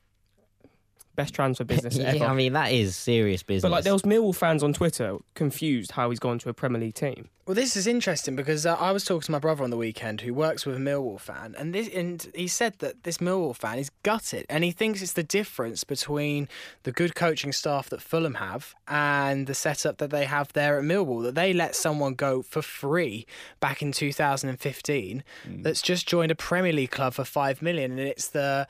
[1.15, 2.25] Best transfer business yeah, ever.
[2.25, 3.63] I mean that is serious business.
[3.63, 6.82] but like there was Millwall fans on Twitter confused how he's gone to a Premier
[6.82, 7.30] League team.
[7.47, 10.21] Well, this is interesting because uh, I was talking to my brother on the weekend
[10.21, 13.78] who works with a Millwall fan, and this, and he said that this Millwall fan
[13.78, 16.49] is gutted, and he thinks it's the difference between
[16.84, 20.86] the good coaching staff that Fulham have and the setup that they have there at
[20.86, 21.21] Millwall.
[21.21, 23.28] That they let someone go for free
[23.60, 28.28] back in 2015, that's just joined a Premier League club for five million, and it's
[28.28, 28.67] the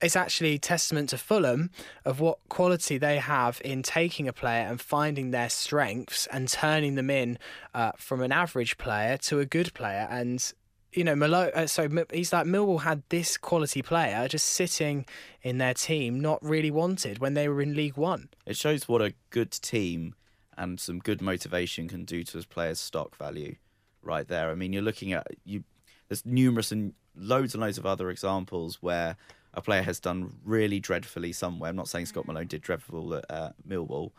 [0.00, 1.70] it's actually testament to Fulham
[2.04, 6.94] of what quality they have in taking a player and finding their strengths and turning
[6.96, 7.38] them in
[7.74, 10.06] uh, from an average player to a good player.
[10.10, 10.52] And
[10.92, 15.04] you know, Malo, uh, so he's like Millwall had this quality player just sitting
[15.42, 18.28] in their team, not really wanted when they were in League One.
[18.46, 20.14] It shows what a good team
[20.56, 23.56] and some good motivation can do to a player's stock value,
[24.02, 24.50] right there.
[24.50, 25.64] I mean, you're looking at you.
[26.08, 29.16] There's numerous and loads and loads of other examples where
[29.56, 31.70] a player has done really dreadfully somewhere.
[31.70, 34.12] I'm not saying Scott Malone did dreadful at uh, Millwall,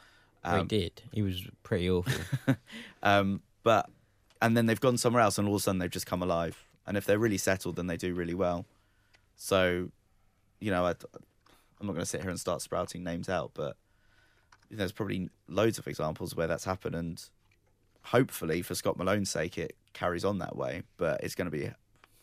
[0.48, 1.02] Oh, he um, did.
[1.12, 2.14] He was pretty awful.
[3.04, 3.90] um, but
[4.42, 6.64] and then they've gone somewhere else, and all of a sudden they've just come alive.
[6.86, 8.66] And if they're really settled, then they do really well.
[9.36, 9.90] So,
[10.60, 13.76] you know, I, I'm not going to sit here and start sprouting names out, but
[14.72, 17.24] there's probably loads of examples where that's happened, and
[18.04, 20.84] hopefully, for Scott Malone's sake, it carries on that way.
[20.98, 21.72] But it's going to be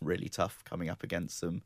[0.00, 1.62] really tough coming up against some.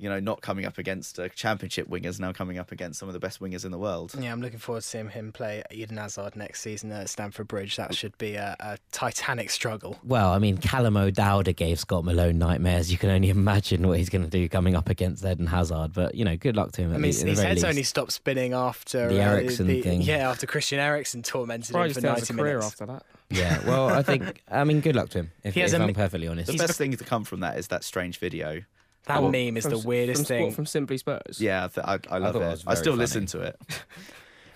[0.00, 3.12] You know, not coming up against uh, championship wingers, now coming up against some of
[3.12, 4.14] the best wingers in the world.
[4.18, 7.76] Yeah, I'm looking forward to seeing him play Eden Hazard next season at Stamford Bridge.
[7.76, 9.98] That should be a, a titanic struggle.
[10.02, 12.90] well, I mean, Callum O'Dowda gave Scott Malone nightmares.
[12.90, 15.92] You can only imagine what he's going to do coming up against Eden Hazard.
[15.92, 16.94] But you know, good luck to him.
[16.94, 17.66] I mean, the- at the his head's least.
[17.66, 20.00] only stopped spinning after The Eriksen thing.
[20.02, 22.66] Yeah, after Christian Eriksen tormented him Surprised for he has 90 a career minutes.
[22.72, 23.02] after that.
[23.32, 24.42] Yeah, well, I think.
[24.50, 25.30] I mean, good luck to him.
[25.44, 26.50] If, He has if a I'm perfectly honest.
[26.50, 28.62] The best thing to come from that is that strange video.
[29.06, 30.44] That Oh, meme is From the weirdest from, thing.
[30.46, 31.40] What, from Simply Spurs.
[31.40, 32.64] Yeah, I, th- I, I love thought it it.
[32.66, 33.00] I still funny.
[33.00, 33.56] listen to it.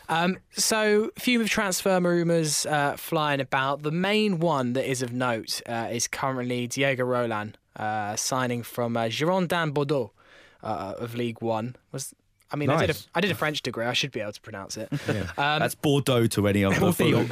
[0.06, 3.82] Um, so, a few of transfer rumours uh, flying about.
[3.84, 8.98] The main one that is of note uh, is currently Diego Rolán uh, signing from
[8.98, 10.12] uh, Girondin Bordeaux
[10.62, 11.76] uh, of League One.
[11.90, 12.12] Was
[12.54, 13.84] I mean, I did a did a French degree.
[13.84, 14.88] I should be able to pronounce it.
[15.08, 15.22] Yeah.
[15.36, 17.26] Um, That's Bordeaux to any other Bordeaux.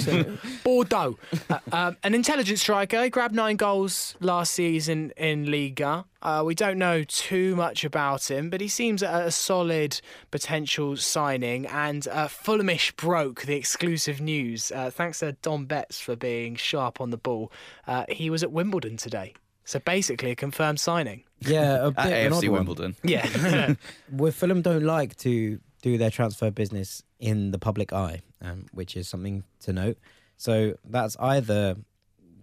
[0.64, 1.16] Bordeaux,
[1.48, 3.04] uh, um, an intelligent striker.
[3.04, 6.06] He grabbed nine goals last season in Liga.
[6.22, 10.00] Uh, we don't know too much about him, but he seems a, a solid
[10.32, 11.66] potential signing.
[11.66, 14.72] And uh, Fulhamish broke the exclusive news.
[14.72, 17.52] Uh, thanks to Dom Betts for being sharp on the ball.
[17.86, 19.34] Uh, he was at Wimbledon today.
[19.64, 21.24] So basically, a confirmed signing.
[21.40, 22.52] Yeah, a bit At of an odd one.
[22.52, 22.96] Wimbledon.
[23.02, 23.74] Yeah.
[24.12, 28.96] Well, Fulham don't like to do their transfer business in the public eye, um, which
[28.96, 29.98] is something to note.
[30.36, 31.76] So that's either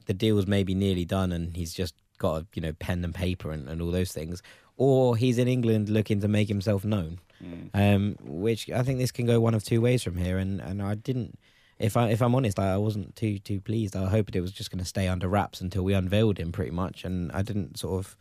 [0.06, 3.52] the deal's maybe nearly done and he's just got a you know pen and paper
[3.52, 4.42] and, and all those things,
[4.78, 7.20] or he's in England looking to make himself known.
[7.74, 10.82] Um, which I think this can go one of two ways from here, and, and
[10.82, 11.40] I didn't.
[11.80, 13.96] If I if I'm honest, I, wasn't too too pleased.
[13.96, 16.72] I hoped it was just going to stay under wraps until we unveiled him, pretty
[16.72, 18.18] much, and I didn't sort of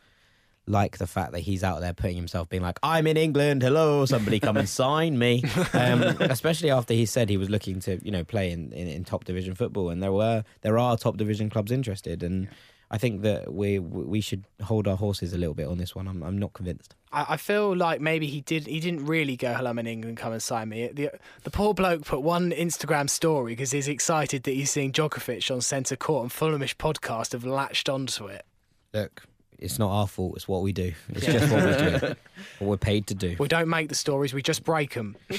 [0.68, 4.04] like the fact that he's out there putting himself being like, I'm in England, hello,
[4.04, 5.42] somebody come and sign me.
[5.74, 9.04] Um, especially after he said he was looking to, you know, play in, in, in
[9.04, 12.48] top division football and there were there are top division clubs interested and
[12.90, 16.08] I think that we we should hold our horses a little bit on this one.
[16.08, 16.94] I'm I'm not convinced.
[17.12, 18.66] I, I feel like maybe he did.
[18.66, 20.16] He didn't really go, "Hello, I'm in England.
[20.16, 21.10] Come and sign me." The
[21.42, 25.60] the poor bloke put one Instagram story because he's excited that he's seeing Djokovic on
[25.60, 28.46] centre court, and Fulhamish podcast have latched onto it.
[28.94, 29.24] Look,
[29.58, 30.94] it's not our fault, it's what we do.
[31.10, 31.32] It's Yeah.
[31.32, 32.06] just what we do.
[32.58, 33.36] what we're paid to do.
[33.38, 35.16] We don't make the stories; we just break them.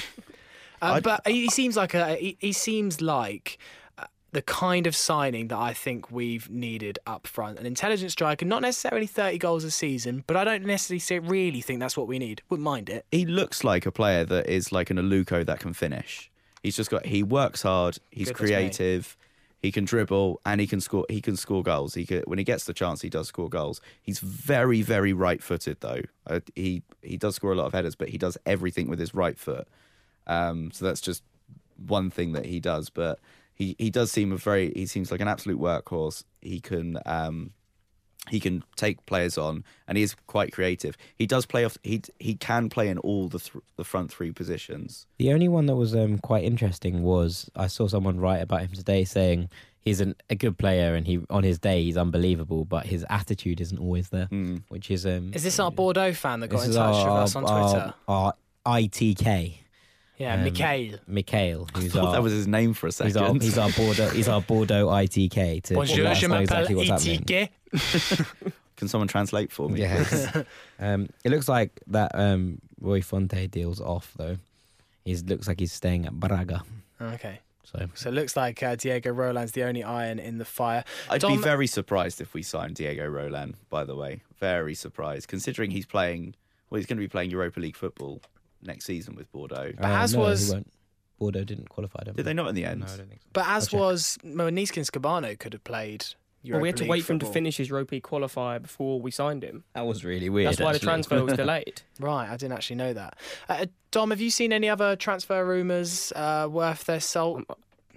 [0.82, 2.14] Uh, but he seems like a.
[2.16, 3.58] He, he seems like.
[4.32, 7.58] The kind of signing that I think we've needed up front.
[7.58, 11.60] An intelligent striker, not necessarily 30 goals a season, but I don't necessarily say- really
[11.60, 12.42] think that's what we need.
[12.48, 13.06] Wouldn't mind it.
[13.10, 16.30] He looks like a player that is like an Aluko that can finish.
[16.62, 17.06] He's just got.
[17.06, 17.98] He works hard.
[18.10, 18.46] He's Goodness me.
[18.56, 19.16] creative.
[19.62, 21.04] He can dribble and he can score.
[21.10, 21.94] He can score goals.
[21.94, 23.80] He can, when he gets the chance, he does score goals.
[24.02, 26.02] He's very, very right-footed though.
[26.26, 29.12] Uh, he he does score a lot of headers, but he does everything with his
[29.14, 29.66] right foot.
[30.26, 31.22] Um, so that's just
[31.86, 32.88] one thing that he does.
[32.90, 33.18] But
[33.60, 34.72] he, he does seem a very.
[34.74, 36.24] He seems like an absolute workhorse.
[36.40, 37.50] He can um,
[38.28, 40.96] he can take players on, and he is quite creative.
[41.16, 41.76] He does play off.
[41.82, 45.06] He he can play in all the th- the front three positions.
[45.18, 48.72] The only one that was um, quite interesting was I saw someone write about him
[48.72, 49.50] today saying
[49.82, 53.60] he's an, a good player and he on his day he's unbelievable, but his attitude
[53.60, 54.62] isn't always there, Mm.
[54.68, 55.32] which is um.
[55.34, 57.94] Is this our Bordeaux fan that got in touch our, with us on Twitter?
[58.08, 58.34] Our,
[58.66, 59.54] our ITK,
[60.20, 60.98] yeah, um, Mikhail.
[61.06, 63.16] Mikhail, I who's thought our that was his name for a he's second.
[63.16, 66.42] our he's our Bordeaux he's our Bordeaux ITK to Bonjour, let us je know m'appelle
[66.42, 67.24] exactly what's happening.
[67.24, 68.52] Itique.
[68.76, 69.80] Can someone translate for me?
[69.80, 70.36] Yes.
[70.78, 74.36] um, it looks like that um, Rui Fonte deal's off though.
[75.06, 76.64] He looks like he's staying at Braga.
[77.00, 77.40] Okay.
[77.64, 80.84] So So it looks like uh, Diego Rolán's the only iron in the fire.
[81.08, 83.54] I'd Dom- be very surprised if we signed Diego Rolán.
[83.70, 86.34] By the way, very surprised considering he's playing.
[86.68, 88.20] Well, he's going to be playing Europa League football
[88.62, 89.72] next season with Bordeaux.
[89.76, 90.72] But as Uh, no, was- won't.
[91.18, 92.02] Bordeaux didn't qualify.
[92.04, 92.80] Don't Did they not in the end?
[92.80, 93.28] No, I don't think so.
[93.34, 93.80] But as I'll check.
[93.80, 96.06] was Neeskens Kebano could have played.
[96.42, 97.34] Well, we had to Europa wait League for him to football.
[97.34, 99.64] finish his Europa qualifier before we signed him.
[99.74, 100.48] That was really weird.
[100.48, 100.86] That's why the actually.
[100.86, 101.82] transfer was delayed.
[101.98, 103.18] Right, I didn't actually know that.
[103.50, 107.44] Uh, Dom, have you seen any other transfer rumours uh, worth their salt?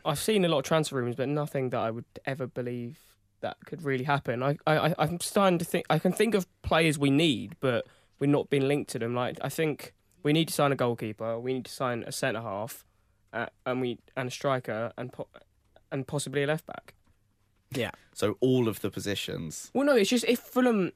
[0.03, 2.99] I've seen a lot of transfer rumours, but nothing that I would ever believe
[3.39, 4.43] that could really happen.
[4.43, 7.85] I, I, I- I'm starting to think I can think of players we need, but
[8.19, 9.15] we're not being linked to them.
[9.15, 9.93] Like I think
[10.23, 12.85] we need to sign a goalkeeper, we need to sign a centre half,
[13.33, 15.27] uh, and we and a striker, and po-
[15.91, 16.93] and possibly a left back.
[17.71, 17.91] Yeah.
[18.13, 19.69] So all of the positions.
[19.73, 20.91] Well, no, it's just if Fulham,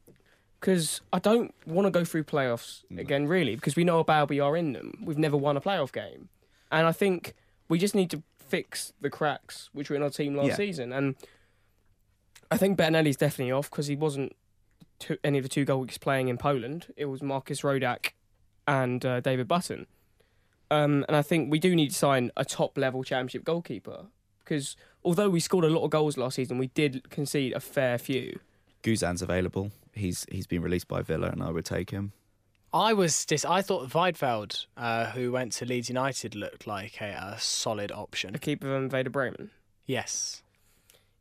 [0.60, 4.30] because I don't want to go through playoffs again, really, because we know how bad
[4.30, 4.94] we are in them.
[5.04, 6.30] We've never won a playoff game,
[6.72, 7.34] and I think
[7.70, 10.56] we just need to fix the cracks which were in our team last Yeah.
[10.56, 10.94] season.
[10.94, 11.16] And
[12.50, 14.34] I think Bettinelli's definitely off because he wasn't
[15.00, 16.94] two, any of the two goalies playing in Poland.
[16.96, 18.12] It was Marcus Rodak
[18.68, 19.88] and uh, David Button.
[20.70, 24.07] Um, and I think we do need to sign a top level championship goalkeeper
[24.43, 27.97] because although we scored a lot of goals last season, we did concede a fair
[27.97, 28.39] few.
[28.82, 29.72] Guzan's available.
[29.93, 32.11] He's he's been released by Villa, and I would take him.
[32.74, 37.34] I was dis- I thought Wiedwald, uh, who went to Leeds United, looked like a,
[37.36, 38.38] a solid A option.
[38.38, 39.49] keeper from Werder Bremen.
[39.86, 40.43] Yes.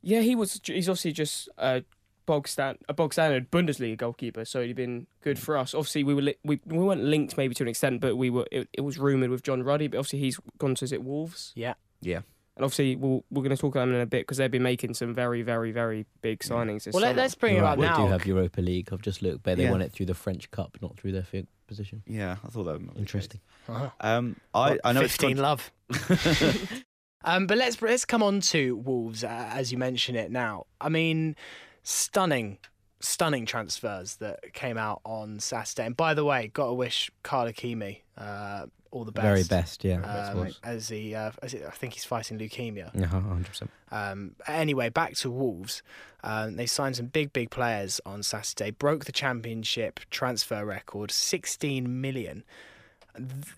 [0.02, 0.60] Yeah, he was.
[0.64, 1.82] He's obviously just a
[2.26, 5.74] bog stand, a bog standard Bundesliga goalkeeper, so he'd been good for us.
[5.74, 8.46] Obviously, we were li- we we weren't linked maybe to an extent, but we were.
[8.52, 11.52] It, it was rumored with John Ruddy, but obviously he's gone to is it Wolves,
[11.54, 11.74] Yeah.
[12.02, 12.20] Yeah.
[12.56, 14.62] and obviously we'll, we're going to talk about them in a bit because they've been
[14.62, 17.22] making some very very very big signings this Well, let, summer.
[17.22, 17.98] let's bring it You're up now.
[18.02, 18.88] We do have Europa League.
[18.92, 19.70] I've just looked, but they Yeah.
[19.70, 22.02] won it through the French Cup, not through their field position.
[22.06, 23.40] Yeah, I thought that would be Interesting.
[23.68, 23.90] Uh-huh.
[24.00, 25.72] Um, I What, I know it's 15 con- love.
[27.24, 30.66] um, but let's let's come on to Wolves uh, as you mention it now.
[30.80, 31.34] I mean,
[31.86, 32.58] stunning
[32.98, 35.86] stunning transfers that came out on Saturday.
[35.86, 39.24] And by the way, got to wish Carl Ikeme uh, all the best.
[39.24, 40.00] Very best, yeah.
[40.00, 42.90] Um, as he, uh, as he, I think he's fighting leukemia.
[42.94, 43.68] Yeah, 100%.
[43.92, 45.82] Um, anyway, back to Wolves.
[46.24, 48.70] Um, they signed some big, big players on Saturday.
[48.70, 52.44] Broke the championship transfer record, 16 million.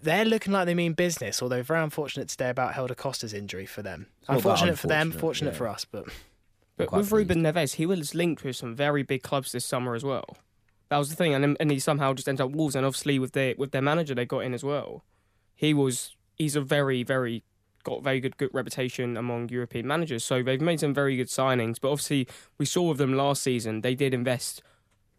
[0.02, 3.82] They're looking like they mean business, although very unfortunate today about Helder Costa's injury for
[3.82, 4.06] them.
[4.26, 5.58] that Unfortunate for them, fortunate yeah.
[5.58, 5.84] for us.
[5.84, 6.06] But
[6.78, 10.04] But with Ruben Neves, he was linked with some very big clubs this summer as
[10.04, 10.38] well.
[10.88, 13.32] That was the thing, and and he somehow just ends up Wolves, and obviously with
[13.32, 15.04] their with their manager they got in as well.
[15.54, 17.42] He was he's a very very
[17.84, 21.76] got very good good reputation among European managers, so they've made some very good signings.
[21.80, 22.26] But obviously
[22.56, 24.62] we saw with them last season they did invest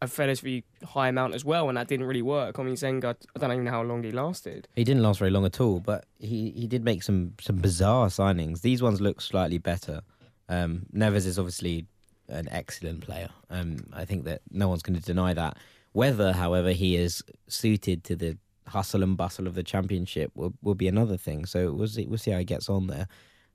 [0.02, 2.58] a fairly high amount as well, and that didn't really work.
[2.58, 4.68] I mean, Zenga, I don't even know how long he lasted.
[4.76, 8.08] He didn't last very long at all, but he, he did make some, some bizarre
[8.08, 8.62] signings.
[8.62, 10.02] These ones look slightly better.
[10.50, 11.86] Um, Neves is obviously
[12.28, 13.30] an excellent player.
[13.50, 15.58] Um, I think that no one's going to deny that.
[15.94, 18.38] Whether, however, he is suited to the
[18.68, 21.46] hustle and bustle of the championship will, will be another thing.
[21.46, 23.08] So we'll see, we'll see how he gets on there.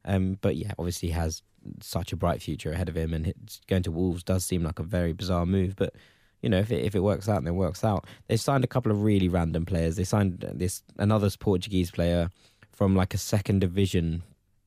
[0.05, 1.42] Um, but yeah, obviously he has
[1.80, 3.32] such a bright future ahead of him, and
[3.68, 5.76] going to Wolves does seem like a very bizarre move.
[5.76, 5.95] But
[6.42, 8.07] you know, if it if it works out, then it works out.
[8.28, 9.97] They signed a couple of really random players.
[9.97, 12.28] They signed this another Portuguese player
[12.70, 14.22] from like a second division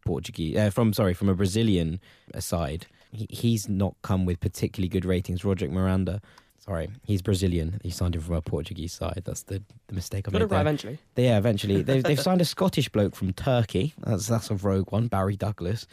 [0.07, 1.99] Portuguese, uh, from sorry, from a Brazilian
[2.39, 2.87] side.
[3.11, 5.43] He, he's not come with particularly good ratings.
[5.45, 6.21] Roderick Miranda.
[6.59, 7.79] Sorry, he's Brazilian.
[7.81, 9.21] He signed him from a Portuguese side.
[9.23, 10.97] That's the, the mistake I Got made it right eventually.
[11.15, 11.81] Yeah, eventually.
[11.81, 13.93] They've, they've signed a Scottish bloke from Turkey.
[14.05, 15.87] That's that's a rogue one, Barry Douglas.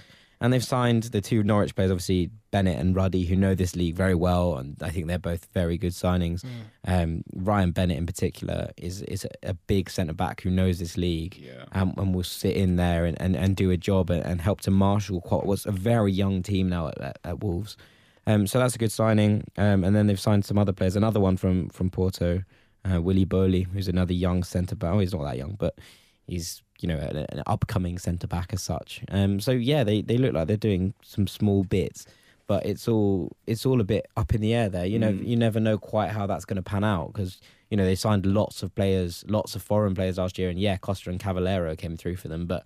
[0.45, 3.97] And they've signed the two Norwich players, obviously Bennett and Ruddy, who know this league
[3.97, 6.45] very well, and I think they're both very good signings.
[6.87, 11.39] Um, Ryan Bennett, in particular, is is a, big centre back who knows this league,
[11.39, 11.65] Yeah.
[11.73, 14.61] and, and will sit in there and, and, and do a job and, and help
[14.61, 17.79] to marshal quite what's a very young team now at, at, at Wolves.
[18.27, 19.45] Um, so that's a good signing.
[19.57, 20.95] Um, and then they've signed some other players.
[20.95, 22.43] Another one from from Porto,
[22.85, 24.93] uh, Willy Boly, who's another young centre back.
[24.93, 25.79] Oh, he's not that young, but
[26.27, 29.03] he's you know an, an upcoming centre back as such.
[29.11, 32.07] Um, so yeah, they, they look like they're doing some small bits,
[32.47, 34.87] but it's all it's all a bit up in the air there.
[34.87, 35.27] You know, Mm.
[35.27, 38.27] you never know quite how that's going to pan out because you know they signed
[38.27, 41.97] lots of players, lots of foreign players last year, and yeah, Costa and Cavaleiro came
[41.97, 42.65] through for them, but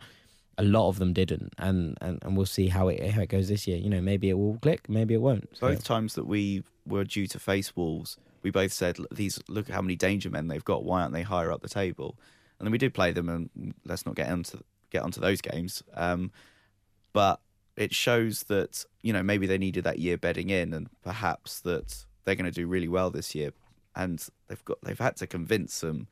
[0.60, 3.48] a lot of them didn't, and and, and we'll see how it how it goes
[3.48, 3.76] this year.
[3.78, 5.48] You know, maybe it will click, maybe it won't.
[5.56, 9.38] So- Both times that we were due to face Wolves, we both said, "Look, "These
[9.48, 10.82] look at how many danger men they've got.
[10.84, 12.16] Why aren't they higher up the table?"
[12.58, 14.58] And then we did play them, and let's not get onto
[14.90, 15.82] get onto those games.
[15.94, 16.32] Um,
[17.12, 17.40] but
[17.76, 22.04] it shows that you know maybe they needed that year bedding in, and perhaps that
[22.24, 23.52] they're going to do really well this year.
[23.94, 26.06] And they've got they've had to convince some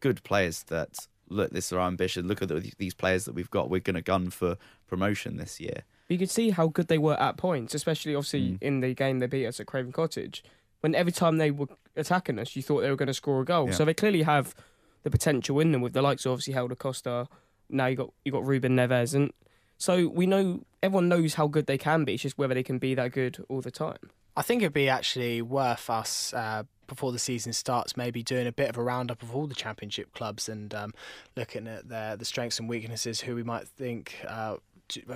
[0.00, 2.26] good players that look, this is our ambition.
[2.26, 3.68] Look at the, these players that we've got.
[3.68, 5.82] We're going to gun for promotion this year.
[6.08, 8.62] You could see how good they were at points, especially obviously Mm.
[8.62, 10.42] in the game they beat us at Craven Cottage.
[10.80, 13.44] When every time they were attacking us, you thought they were going to score a
[13.44, 13.66] goal.
[13.66, 13.74] Yeah.
[13.74, 14.54] So they clearly have
[15.02, 17.28] the potential in them with the likes of obviously Helder Costa.
[17.68, 19.32] Now you got you got Ruben Neves, and
[19.76, 22.14] so we know everyone knows how good they can be.
[22.14, 24.10] It's just whether they can be that good all the time.
[24.36, 28.52] I think it'd be actually worth us uh, before the season starts, maybe doing a
[28.52, 30.94] bit of a roundup of all the championship clubs and um,
[31.36, 34.16] looking at their the strengths and weaknesses, who we might think.
[34.26, 34.56] Uh,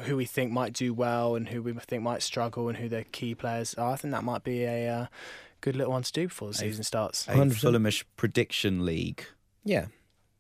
[0.02, 3.04] who we think might do well and who we think might struggle and who their
[3.04, 3.92] key players are.
[3.92, 5.06] I think that might be a uh,
[5.62, 7.26] good little one to do before the season starts.
[7.26, 7.54] A 100%.
[7.54, 9.24] Fulhamish prediction league.
[9.64, 9.86] Yeah,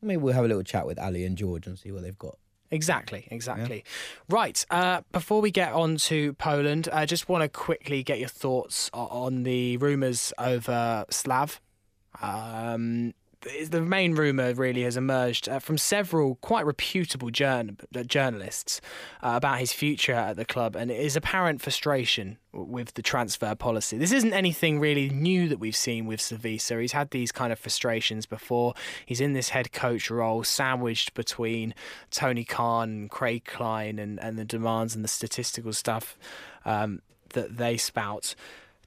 [0.00, 2.38] maybe we'll have a little chat with Ali and George and see what they've got.
[2.70, 3.84] Exactly, exactly.
[4.30, 4.64] Right.
[4.70, 8.88] Uh, before we get on to Poland, I just want to quickly get your thoughts
[8.94, 11.60] on the rumours over Slav.
[12.22, 13.12] Um,
[13.68, 17.64] the main rumour really has emerged uh, from several quite reputable uh,
[18.06, 18.80] journalists
[19.22, 23.96] uh, about his future at the club, and his apparent frustration with the transfer policy.
[23.98, 26.80] This isn't anything really new that we've seen with Slavisa.
[26.80, 28.74] He's had these kind of frustrations before.
[29.06, 31.74] He's in this head coach role, sandwiched between
[32.10, 36.16] Tony Khan and Craig Kline, and, and the demands and the statistical stuff
[36.64, 38.34] um, that they spout.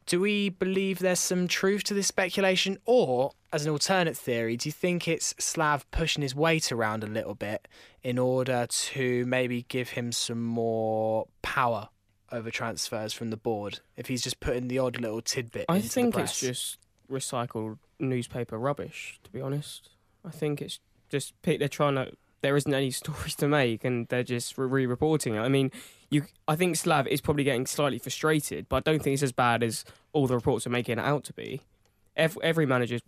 [0.06, 2.78] Do we believe there's some truth to this speculation?
[2.86, 7.08] Or, as an alternate theory, do you think it's Slav pushing his weight around a
[7.08, 7.70] little bit
[8.03, 11.88] in order to maybe give him some more power
[12.34, 13.80] over transfers from the board?
[13.95, 16.80] If he's just putting the odd little tidbit I think it's just
[17.10, 19.22] recycled newspaper rubbish.
[19.24, 19.89] To be honest,
[20.26, 22.12] I think it's just they're trying to.
[22.41, 25.39] There isn't any stories to make, and they're just re-reporting it.
[25.39, 25.72] I mean,
[26.10, 26.26] you.
[26.45, 29.64] I think Slav is probably getting slightly frustrated, but I don't think it's as bad
[29.64, 31.62] as all the reports are making it out to be.
[32.18, 32.99] Every, every manager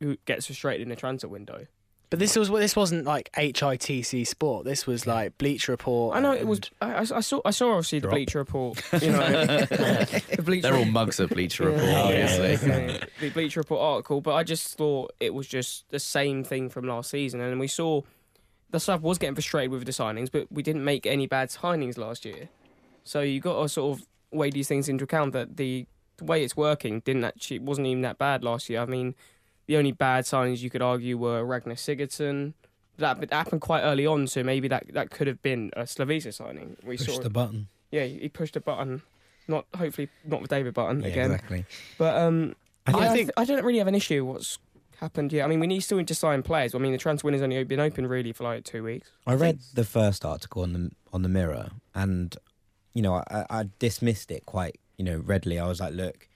[0.00, 1.66] who gets frustrated in a transfer window.
[2.10, 4.64] But this was this wasn't like HITC Sport.
[4.64, 6.16] This was like Bleacher Report.
[6.16, 6.60] I know it was.
[6.80, 7.42] I, I- I saw.
[7.44, 8.14] I saw obviously the Drop.
[8.14, 8.82] Bleacher Report.
[9.02, 9.28] You know,
[9.66, 12.68] the Bleacher They're all mugs of Bleacher oh, Report, Yeah, obviously.
[12.68, 13.04] yeah.
[13.20, 16.86] the Bleacher Report article, but I just thought it was just the same thing from
[16.86, 18.00] last season, and we saw
[18.70, 21.98] the sub was getting frustrated with the signings, but we didn't make any bad signings
[21.98, 22.48] last year.
[23.04, 25.86] So you got to sort of weigh these things into account that the,
[26.16, 28.80] the way it's working didn't actually wasn't even that bad last year.
[28.80, 29.14] I mean,
[29.68, 32.54] the only bad signings you could argue were Ragnar Sigurdsson.
[32.96, 36.34] That, that happened quite early on, so maybe that, that could have been a Slavisa
[36.34, 36.76] signing.
[36.82, 37.68] We Push saw, the button.
[37.92, 39.02] yeah, he pushed a button,
[39.46, 41.30] not hopefully not with David Button Yeah, again.
[41.30, 41.64] exactly.
[41.96, 42.56] But um,
[42.88, 44.58] I think- I, th- I don't really have an issue what's
[44.98, 45.44] happened yet.
[45.44, 46.74] I mean, we need still need to sign players.
[46.74, 49.12] I mean, the transfer window's only been open really for like two weeks.
[49.28, 52.36] I read the first article on the on the Mirror, and
[52.94, 55.60] you know, I, I dismissed it quite you know readily.
[55.60, 56.26] I was like, look,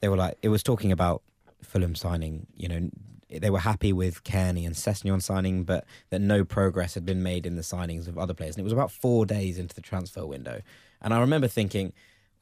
[0.00, 1.22] they were like, it was talking about
[1.64, 2.46] Fulham signing.
[2.54, 2.90] You know,
[3.30, 7.46] they were happy with Cairney and Sessegnon signing, but that no progress had been made
[7.46, 8.56] in the signings of other players.
[8.56, 10.62] And it was about four days into the transfer window,
[11.00, 11.92] and I remember thinking.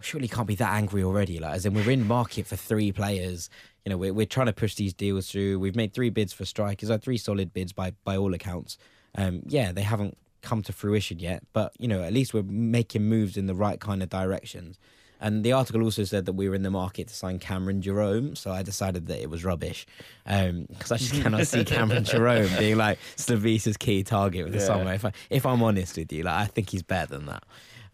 [0.00, 1.38] Surely can't be that angry already.
[1.38, 3.48] Like, as in, we're in market for three players.
[3.84, 5.60] You know, we're, we're trying to push these deals through.
[5.60, 8.78] We've made three bids for strikers, uh, three solid bids by by all accounts.
[9.14, 13.04] Um, yeah, they haven't come to fruition yet, but you know, at least we're making
[13.04, 14.78] moves in the right kind of directions.
[15.22, 18.34] And the article also said that we were in the market to sign Cameron Jerome,
[18.34, 19.86] so I decided that it was rubbish
[20.24, 24.66] because I just cannot see Cameron Jerome being like Slavisa's key target with the Yeah.
[24.66, 24.92] summer.
[24.92, 27.44] If I, if I'm honest with you, like I think he's better than that.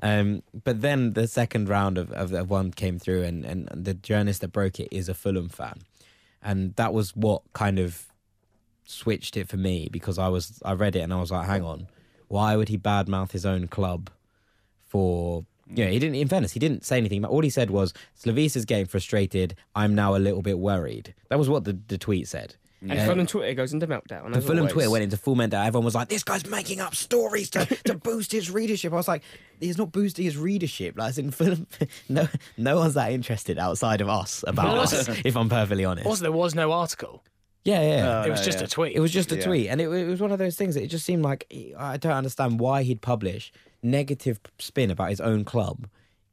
[0.03, 3.93] Um, but then the second round of, of, of one came through, and, and the
[3.93, 5.83] journalist that broke it is a Fulham fan,
[6.43, 8.07] and that was what kind of
[8.87, 11.63] switched it for me because I was I read it and I was like, hang
[11.63, 11.89] on,
[12.29, 14.09] why would he badmouth his own club
[14.87, 15.45] for?
[15.75, 16.15] Yeah, he didn't.
[16.17, 17.21] In fairness, he didn't say anything.
[17.23, 19.55] But all he said was, "Slavisa's getting frustrated.
[19.75, 22.57] I'm now a little bit worried." That was what the, the tweet said.
[22.81, 23.07] And Yeah.
[23.07, 24.31] Fulham Twitter goes into meltdown.
[24.31, 24.73] The as Fulham always.
[24.73, 25.67] Twitter went into full meltdown.
[25.67, 29.09] Everyone was like, "This guy's making up stories to, to boost his readership." I was
[29.09, 29.23] like,
[29.61, 31.67] "He's not boosting his readership." Like, as in Fulham,
[32.09, 35.09] no, no one's that interested outside of us about us.
[35.25, 36.07] If I'm perfectly honest.
[36.07, 37.25] Also, there was no article.
[37.65, 38.21] yeah, yeah.
[38.23, 38.65] Oh, it was no, just yeah.
[38.65, 38.97] a tweet.
[38.97, 39.45] It was just a Yeah.
[39.45, 41.75] tweet, and it, it was one of those things that it just seemed like he-
[41.75, 43.53] I don't understand why he'd publish
[43.83, 45.89] negative spin about his own club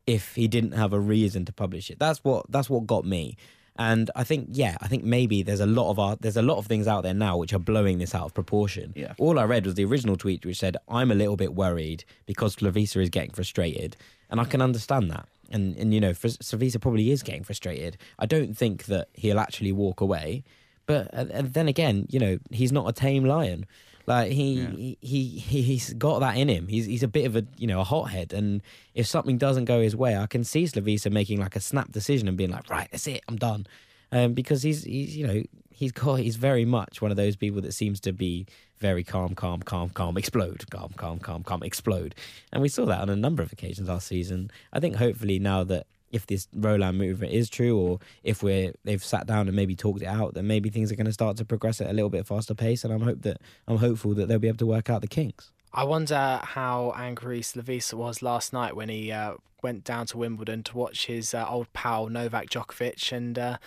[0.08, 2.00] if he didn't have a reason to publish it.
[2.00, 3.38] That's what that's what got me.
[3.78, 6.58] And I think, yeah, I think maybe there's a lot of art, there's a lot
[6.58, 8.94] of things out there now which are blowing this out of proportion.
[8.96, 9.14] Yeah.
[9.18, 12.56] All I read was the original tweet which said, "I'm a little bit worried because
[12.56, 13.98] Slavisa is getting frustrated,"
[14.30, 15.28] and I can understand that.
[15.52, 17.98] And and you know, Slavisa probably is getting frustrated.
[18.18, 20.44] I don't think that he'll actually walk away,
[20.86, 23.66] but uh, uh, then again, you know, he's not a tame lion.
[24.08, 26.68] Like he, he he he's got that in him.
[26.68, 28.62] He's he's a bit of a you know a hothead, and
[28.94, 32.28] if something doesn't go his way, I can see Slavisa making like a snap decision
[32.28, 33.66] and being like, right, that's it, I'm done,
[34.12, 35.42] um, because he's he's you know
[35.72, 38.46] he's got he's very much one of those people that seems to be
[38.78, 42.14] very calm, calm, calm, calm, explode, calm, calm, calm, calm, explode,
[42.54, 44.52] and we saw that on a number of occasions last season.
[44.72, 49.04] I think hopefully now that if this Rolán movement is true, or if we're they've
[49.04, 51.46] sat down and maybe talked it out, then maybe things are going to start to
[51.46, 52.84] progress at a little bit faster pace.
[52.84, 55.52] And I'm hope that I'm hopeful that they'll be able to work out the kinks.
[55.74, 60.64] I wonder how angry Slavisa was last night when he uh, went down to Wimbledon
[60.64, 63.58] to watch his uh, old pal Novak Djokovic and uh,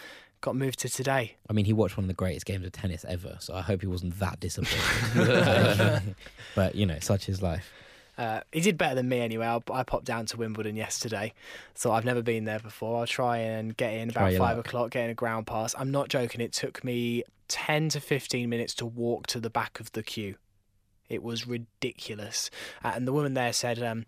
[0.41, 1.37] got moved to today.
[1.51, 3.83] I mean, he watched one of the greatest games of tennis ever, so I hope
[3.83, 6.15] he wasn't that disappointed.
[6.55, 7.71] but you know, such is life.
[8.19, 9.47] Uh, he did better than me anyway.
[9.47, 11.33] I, I popped down to Wimbledon yesterday,
[11.75, 12.99] so I've never been there before.
[12.99, 14.67] I'll try and get in about five luck.
[14.67, 15.73] o'clock, getting a ground pass.
[15.79, 16.41] I'm not joking.
[16.41, 20.35] It took me ten to fifteen minutes to walk to the back of the queue.
[21.09, 22.51] It was ridiculous.
[22.85, 24.05] Uh, and the woman there said, um,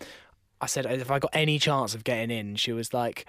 [0.60, 3.26] "I said if I got any chance of getting in," she was like,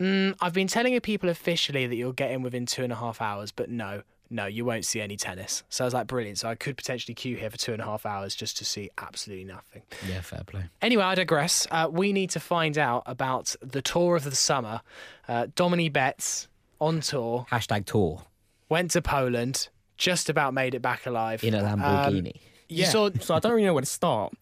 [0.00, 3.20] mm, "I've been telling people officially that you'll get in within two and a half
[3.20, 5.62] hours, but no." No, you won't see any tennis.
[5.68, 6.38] So I was like, brilliant.
[6.38, 8.90] So I could potentially queue here for two and a half hours just to see
[8.98, 9.82] absolutely nothing.
[10.08, 10.64] Yeah, fair play.
[10.82, 11.66] Anyway, I digress.
[11.70, 14.80] Uh, we need to find out about the tour of the summer.
[15.28, 16.48] Uh, Dominique Betts
[16.80, 18.22] on tour Hashtag tour
[18.68, 21.44] went to Poland, just about made it back alive.
[21.44, 22.34] in a Um, Lamborghini.
[22.68, 22.88] you Yeah.
[22.88, 23.10] saw.
[23.20, 24.32] so I don't really know where to start.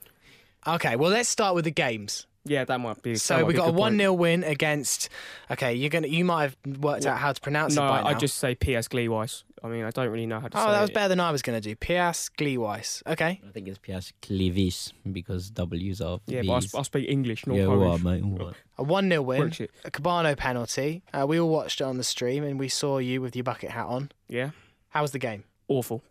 [0.66, 2.26] Okay, well, let's start with the games.
[2.44, 3.14] Yeah, that might be.
[3.14, 5.08] So we be got a one 0 win against.
[5.50, 6.08] Okay, you're gonna.
[6.08, 8.06] You might have worked out how to pronounce No, it by now.
[8.08, 9.44] I just say PS Gleewise.
[9.64, 10.94] I mean, I don't really know how to say Oh, that was it.
[10.94, 11.76] better than I was going to do.
[11.76, 13.00] Pias Gliwis.
[13.06, 13.40] Okay.
[13.46, 16.74] I think it's Piers Clivis because W's are Yeah, but I, V's.
[16.74, 18.02] I speak English, not yeah, Polish.
[18.04, 18.54] all right, mate.
[18.78, 19.42] A 1 0 win.
[19.84, 21.04] A Kebano penalty.
[21.14, 23.70] Uh, we all watched it on the stream and we saw you with your bucket
[23.70, 24.10] hat on.
[24.28, 24.50] Yeah,
[24.88, 25.44] How was the game?
[25.68, 26.02] awful.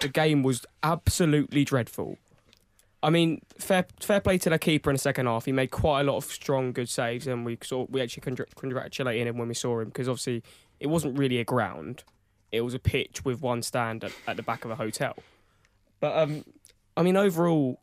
[0.00, 2.18] The game was absolutely dreadful.
[3.02, 5.44] I mean, fair fair play to the keeper in the second half.
[5.44, 8.54] He made quite a lot of strong, good saves, and we saw we actually congr-
[8.56, 10.42] congratulated him when we saw him because obviously
[10.80, 12.04] it wasn't really a ground;
[12.52, 15.14] it was a pitch with one stand at, at the back of a hotel.
[16.00, 16.44] But um,
[16.96, 17.80] I mean, overall,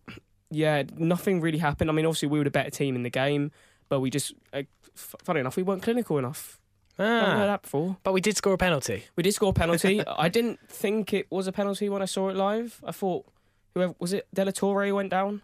[0.51, 1.89] yeah, nothing really happened.
[1.89, 3.51] I mean, obviously we were the better team in the game,
[3.89, 4.64] but we just, uh,
[4.95, 6.59] f- funny enough, we weren't clinical enough.
[6.99, 7.97] I haven't heard Ah, that before.
[8.03, 9.05] but we did score a penalty.
[9.16, 10.03] We did score a penalty.
[10.07, 12.82] I didn't think it was a penalty when I saw it live.
[12.86, 13.26] I thought
[13.74, 15.41] whoever was it, De La Torre who went down.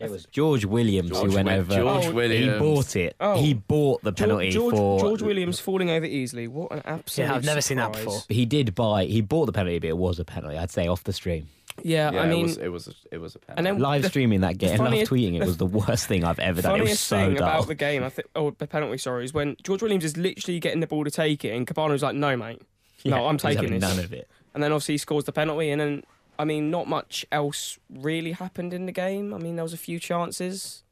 [0.00, 1.74] It was George Williams George who went Wi- over.
[1.76, 2.52] George Oh, Williams.
[2.54, 3.16] He bought it.
[3.20, 3.40] Oh.
[3.40, 6.48] He bought the penalty George, for George Williams falling over easily.
[6.48, 7.26] What an absolute!
[7.28, 8.04] Yeah, I've never seen that surprise.
[8.04, 8.20] before.
[8.28, 9.04] He did buy.
[9.04, 10.58] He bought the penalty, but it was a penalty.
[10.58, 11.46] I'd say off the stream.
[11.84, 13.58] Yeah, Yeah, I mean, it was it was a, it was a penalty.
[13.58, 16.24] and then Live the streaming that game, live funniest- tweeting it was the worst thing
[16.24, 16.72] I've ever done.
[16.76, 17.48] It was funniest so thing dull.
[17.48, 20.58] about the game, I think, oh, the penalty, sorry, is when George Williams is literally
[20.58, 22.60] getting the ball to take it, and Kebano was like, "No, mate."
[23.04, 23.88] Yeah, no, I'm he's taking having this.
[23.96, 24.28] None of it.
[24.52, 26.02] And then obviously he scores the penalty, and then
[26.38, 29.32] I mean, not much else really happened in the game.
[29.34, 30.82] I mean, there was a few chances,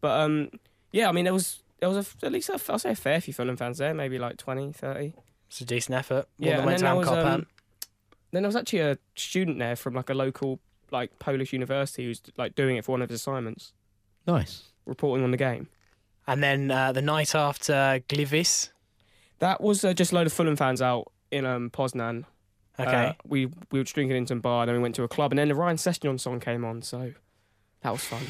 [0.00, 0.50] but um,
[0.92, 3.20] yeah, I mean, there was there was a, at least a, I'll say a fair
[3.20, 5.14] few Fulham fans there, maybe like 20, 30.
[5.48, 6.26] It's a decent effort.
[6.38, 7.46] More Yeah, and went then there was um, um,
[8.32, 10.60] then there was actually a student there from like a local
[10.90, 13.72] like Polish university who's like doing it for one of his assignments,
[14.26, 14.64] Nice.
[14.84, 15.68] reporting on the game.
[16.26, 18.70] and then uh, the night after Gliwice.
[19.38, 22.24] That was uh, just a load of Fulham fans out in um, Poznan.
[22.78, 22.90] Okay.
[23.06, 25.38] Uh, we we were drinking in some bar, then we went to a club, and
[25.38, 27.12] then the Ryan Sessegnon song came on, so
[27.82, 28.22] that was fun.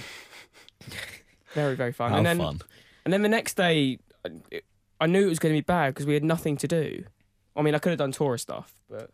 [1.54, 2.10] very very fun.
[2.10, 2.60] How and then fun.
[3.04, 4.60] and then the next day, I-
[5.00, 7.04] I knew it was going to be bad because we had nothing to do.
[7.54, 9.10] I mean, I could have done tourist stuff, but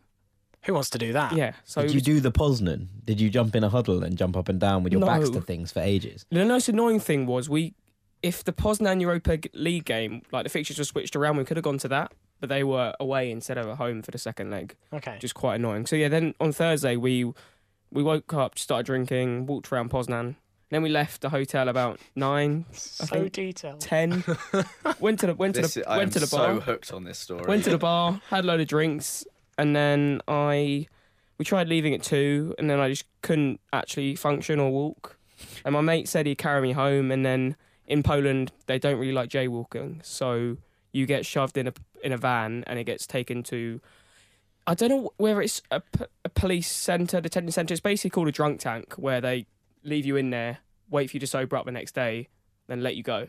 [0.65, 1.33] Who wants to do that?
[1.33, 1.53] yeah.
[1.65, 2.87] So Did it you do the Poznan?
[3.03, 5.41] Did you jump in a huddle and jump up and down with your backs to
[5.41, 6.25] things for ages?
[6.29, 7.73] the most annoying thing was we,
[8.21, 11.63] if the Poznan Europa League game, like the fixtures were switched around, we could have
[11.65, 12.13] gone to that,
[12.43, 14.75] but they were away instead of at home for the second leg.
[14.91, 15.15] Okay.
[15.17, 15.85] just quite annoying.
[15.85, 17.31] So yeah, then on Thursday we
[17.89, 20.35] we woke up, started drinking, walked around Poznan.
[20.69, 23.79] Then we left the hotel about nine, so think- detailed.
[23.79, 24.25] ten.
[24.99, 26.47] went to the went to this the is, I am went to the bar.
[26.47, 26.59] so bar.
[26.59, 27.45] hooked on this story.
[27.47, 29.23] Went to the bar, had a load of drinks,
[29.57, 30.87] and then I
[31.37, 35.15] we tried leaving at two, and then I just couldn't actually function or walk.
[35.63, 37.55] And my mate said he'd carry me home, and then
[37.87, 40.57] in Poland they don't really like jaywalking, so
[40.93, 43.81] you get shoved in a in a van and it gets taken to.
[44.65, 45.81] I don't know whether it's a,
[46.23, 47.73] a police centre, detention centre.
[47.73, 49.45] It's basically called a drunk tank, where they
[49.83, 52.29] leave you in there, wait for you to sober up the next day,
[52.67, 53.27] then let you go.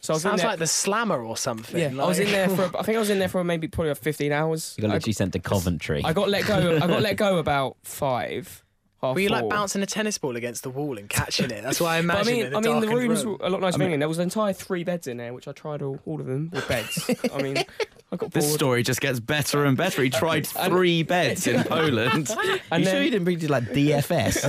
[0.00, 0.50] So I was in Sounds there.
[0.50, 1.80] like the slammer or something.
[1.80, 2.64] Yeah, I was in there for.
[2.78, 4.74] I think I was in there for maybe probably about fifteen hours.
[4.76, 6.02] You got I, literally sent to Coventry.
[6.04, 6.76] I got let go.
[6.76, 8.62] I got let go about five.
[9.04, 11.62] Half Were you like bouncing a tennis ball against the wall and catching it?
[11.62, 12.32] That's why I But I imagine.
[12.34, 13.38] mean, in a I mean, the rooms room.
[13.40, 13.78] were a lot nicer.
[13.78, 16.26] than there was an entire three beds in there, which I tried all, all of
[16.26, 17.08] them were beds.
[17.34, 18.32] I mean, I got bored.
[18.32, 20.02] This story just gets better and better.
[20.02, 22.30] He tried three beds in Poland.
[22.30, 22.30] and
[22.80, 24.42] you then, sure you didn't bring to like DFS?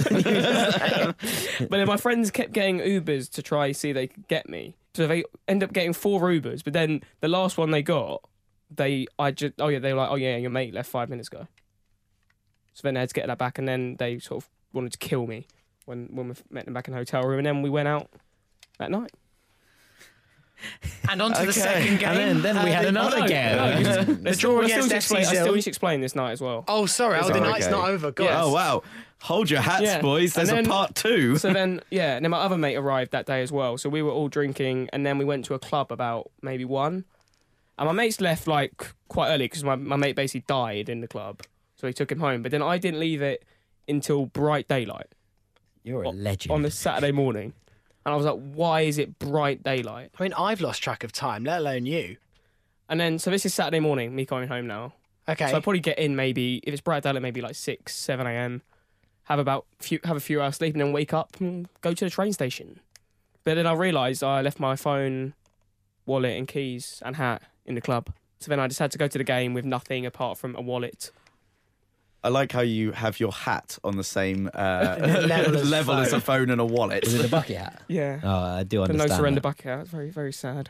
[1.59, 4.75] but then my friends kept getting Ubers to try see if they could get me.
[4.93, 6.63] So they end up getting four Ubers.
[6.63, 8.21] But then the last one they got,
[8.73, 11.27] they I just oh yeah they were like oh yeah your mate left five minutes
[11.27, 11.47] ago.
[12.75, 14.97] So then they had to get that back, and then they sort of wanted to
[14.99, 15.47] kill me
[15.85, 18.09] when when we met them back in the hotel room, and then we went out
[18.77, 19.11] that night.
[21.09, 22.09] And on to the second game.
[22.09, 23.55] And then- then we Uh, had another oh, game.
[23.57, 26.15] no, 'cause The the draw against need FC explain, I still need to explain this
[26.15, 26.63] night as well.
[26.67, 27.19] Oh, sorry.
[27.19, 27.71] Oh, the Sorry, night's okay.
[27.75, 28.11] not over.
[28.11, 28.23] God.
[28.23, 28.33] Yes.
[28.43, 28.83] Oh wow!
[29.23, 30.01] Hold your hats, Yeah.
[30.01, 30.33] boys.
[30.33, 31.37] There's And a part two.
[31.37, 33.77] So then, yeah, and then my other mate arrived that day as well.
[33.77, 37.05] So we were all drinking, and then we went to a club about maybe one.
[37.77, 41.07] And my mates left like quite early because my, my mate basically died in the
[41.07, 41.41] club.
[41.85, 42.41] So he took him home.
[42.41, 43.45] But then I didn't leave it
[43.87, 45.05] until bright daylight
[45.83, 46.51] You're a legend.
[46.51, 47.53] on the Saturday morning.
[48.03, 50.09] And I was like, why is it bright daylight?
[50.17, 52.17] I mean, I've lost track of time, let alone you.
[52.89, 54.93] And then, so this is Saturday morning, me coming home now.
[55.29, 55.47] Okay.
[55.47, 58.63] So I probably get in maybe, if it's bright daylight, maybe like 6, 7 a.m.
[59.25, 62.05] Have about few, have a few hours sleep and then wake up and go to
[62.05, 62.79] the train station.
[63.43, 65.35] But then I realised I left my phone,
[66.07, 68.11] wallet and keys and hat in the club.
[68.39, 70.61] So then I just had to go to the game with nothing apart from a
[70.61, 71.11] wallet.
[72.25, 76.11] I like how you have your hat on the same uh, Level as level as
[76.13, 77.03] a phone and a wallet.
[77.05, 77.81] Was it the bucket hat?
[77.87, 78.19] Yeah.
[78.23, 78.99] Oh, I do understand.
[78.99, 79.09] the understand.
[79.09, 79.43] no surrender that.
[79.43, 79.79] bucket out.
[79.81, 80.69] It's very, very sad.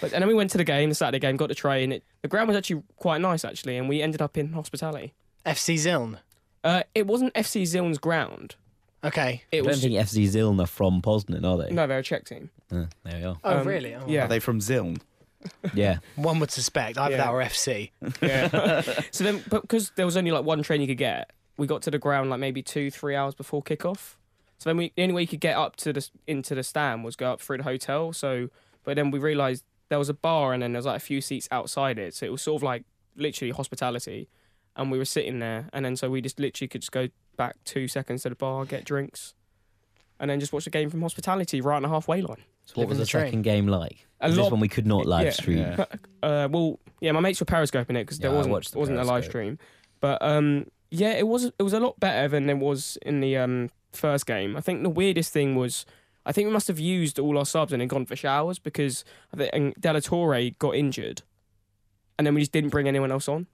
[0.00, 1.92] But and then we went to the game, the Saturday game, got the train.
[1.92, 5.12] It, the ground was actually quite nice, actually, and we ended up in hospitality.
[5.46, 6.18] FC Zlín.
[6.64, 8.56] Uh, it wasn't FC Zlín's ground.
[9.04, 9.42] Okay.
[9.52, 11.70] I It don't was think FC Zlín are from Poznan, are they?
[11.74, 12.48] no, they're a Czech team.
[12.72, 13.36] Uh, there we are.
[13.44, 13.94] Oh, Um, really?
[13.94, 14.04] Oh.
[14.08, 14.24] yeah.
[14.24, 14.98] Are they from Zlín?
[15.74, 15.98] Yeah.
[16.16, 17.24] One would suspect either Yeah.
[17.24, 17.90] that or FC.
[18.22, 18.80] Yeah.
[19.10, 21.90] so then, because there was only like one train you could get, we got to
[21.90, 24.16] the ground like maybe two, three hours before kickoff.
[24.58, 27.04] So then we the only way you could get up to the into the stand
[27.04, 28.12] was go up through the hotel.
[28.12, 28.48] So,
[28.84, 31.20] but then we realised there was a bar and then there was like a few
[31.20, 32.14] seats outside it.
[32.14, 32.84] So it was sort of like
[33.16, 34.28] literally hospitality,
[34.76, 37.56] and we were sitting there, and then so we just literally could just go back
[37.64, 39.34] two seconds to the bar, get drinks,
[40.20, 42.42] and then just watch the game from hospitality right on the halfway line.
[42.64, 44.06] So what was the the second game like?
[44.20, 45.30] A Is this one we could not live yeah.
[45.30, 45.58] stream?
[45.58, 45.84] Yeah.
[46.22, 49.04] Uh, well, yeah, my mates were periscoping it because there I wasn't the wasn't a
[49.04, 49.58] live stream,
[50.00, 53.36] but um, Yeah, it was it was a lot better than it was in the
[53.36, 54.56] um, first game.
[54.56, 55.84] I think the weirdest thing was
[56.24, 59.04] I think we must have used all our subs and then gone for showers because
[59.32, 61.22] I think De la Torre got injured,
[62.18, 63.46] and then we just didn't bring anyone else on.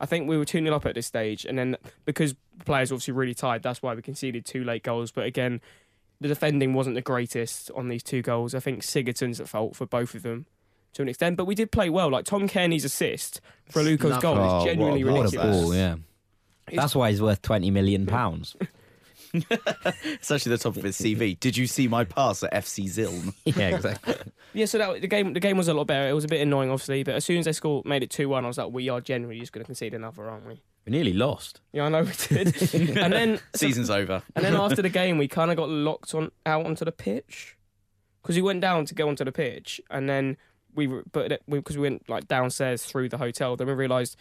[0.00, 2.34] I think we were 2 0 up at this stage, and then because
[2.64, 5.10] players were obviously really tired, that's why we conceded two late goals.
[5.10, 5.60] But again,
[6.20, 8.54] the defending wasn't the greatest on these two goals.
[8.54, 10.46] I think Sigurdsson's at fault for both of them
[10.94, 12.10] to an extent, but we did play well.
[12.10, 13.40] Like Tom Cairney's assist
[13.70, 14.22] for Luco's Lovely.
[14.22, 15.60] goal Oh, is genuinely what a- What a ridiculous.
[15.62, 15.96] ball, yeah.
[16.72, 18.56] That's why he's worth twenty million pounds.
[19.32, 21.38] It's actually the top of his CV.
[21.38, 23.34] Did you see my pass at FC Zlín?
[23.44, 24.14] yeah, exactly.
[24.54, 26.08] Yeah, so that, the game the game was a lot better.
[26.08, 28.28] It was a bit annoying, obviously, but as soon as they scored, made it two
[28.30, 30.62] one, I was like, we are generally just going to concede another, aren't we?
[30.88, 31.60] We nearly lost.
[31.72, 32.72] Yeah, I know we did.
[32.96, 34.22] and then Season's over.
[34.34, 37.58] and then after the game, we kind of got locked on out onto the pitch
[38.22, 40.38] because we went down to go onto the pitch, and then
[40.74, 44.16] we were, but because we, went like downstairs through the hotel, then we realised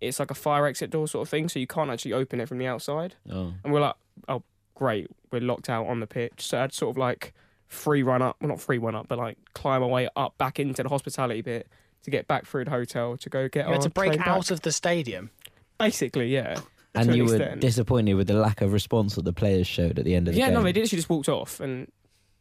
[0.00, 2.48] it's like a fire exit door sort of thing, so you can't actually open it
[2.48, 3.14] from the outside.
[3.30, 3.54] Oh.
[3.62, 3.94] And we're like,
[4.28, 4.42] oh,
[4.74, 6.48] great, we're locked out on the pitch.
[6.48, 7.32] So I'd sort of like
[7.68, 10.58] free run up, well, not free run up, but like climb our way up back
[10.58, 11.68] into the hospitality bit
[12.02, 14.50] to get back through the hotel to go get You had to break out back.
[14.50, 15.30] of the stadium.
[15.78, 16.60] Basically, yeah.
[16.94, 19.98] And to an you were disappointed with the lack of response that the players showed
[19.98, 20.54] at the end of the Yeah, game.
[20.54, 21.92] Yeah, no, they literally just walked off and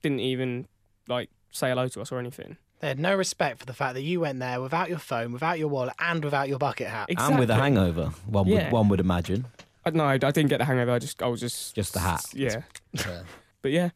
[0.02, 0.68] didn't even
[1.08, 2.58] like say hello to us or anything.
[2.80, 5.60] They had no respect for the fact that you went there without your phone, without
[5.60, 7.10] your wallet, and without your bucket hat.
[7.16, 8.64] And with a hangover, one Yeah.
[8.66, 9.46] would one would imagine.
[9.86, 10.92] I, no, I didn't get the hangover.
[10.92, 12.24] I just, I was just, Just the hat.
[12.34, 12.62] Yeah,
[13.62, 13.90] but yeah.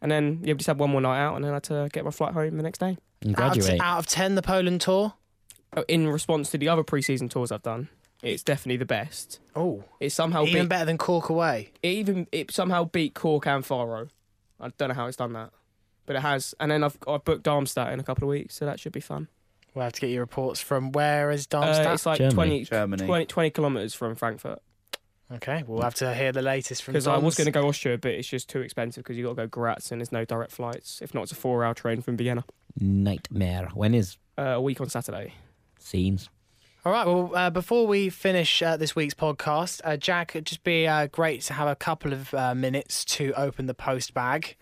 [0.00, 1.88] And then yeah, we just had one more night out, and then I had to
[1.92, 2.98] get my flight home the next day.
[3.22, 3.80] And Out of, graduate.
[3.80, 5.14] out of 10, the Poland tour.
[5.76, 7.88] Oh, In response to the other pre-season tours I've done,
[8.22, 9.40] it's definitely the best.
[9.54, 11.70] Oh, It somehow even beat, better than Cork away.
[11.82, 14.08] it even it somehow beat Cork and Faro.
[14.60, 15.50] I don't know how it's done that,
[16.06, 16.54] but it has.
[16.60, 19.00] And then I've I've booked Darmstadt in a couple of weeks, so that should be
[19.00, 19.28] fun.
[19.74, 21.86] We'll have to get your reports from where is Darmstadt?
[21.86, 22.34] Uh, it's like Germany.
[22.34, 23.06] 20, Germany.
[23.06, 24.60] 20, 20 kilometers from Frankfurt.
[25.34, 27.98] okay, we'll have to hear the latest from Because I was going to go Austria,
[27.98, 30.50] but it's just too expensive because you got to go Graz and there's no direct
[30.50, 31.00] flights.
[31.02, 32.44] If not, it's a four-hour train from Vienna.
[32.80, 33.68] Nightmare.
[33.74, 35.34] When is Uh, a week on Saturday.
[35.78, 36.28] scenes?
[36.84, 37.06] All right.
[37.06, 41.08] Well, uh, before we finish uh, this week's podcast, uh, Jack, it'd just be uh,
[41.08, 44.56] great to have a couple of uh, minutes to open the post bag.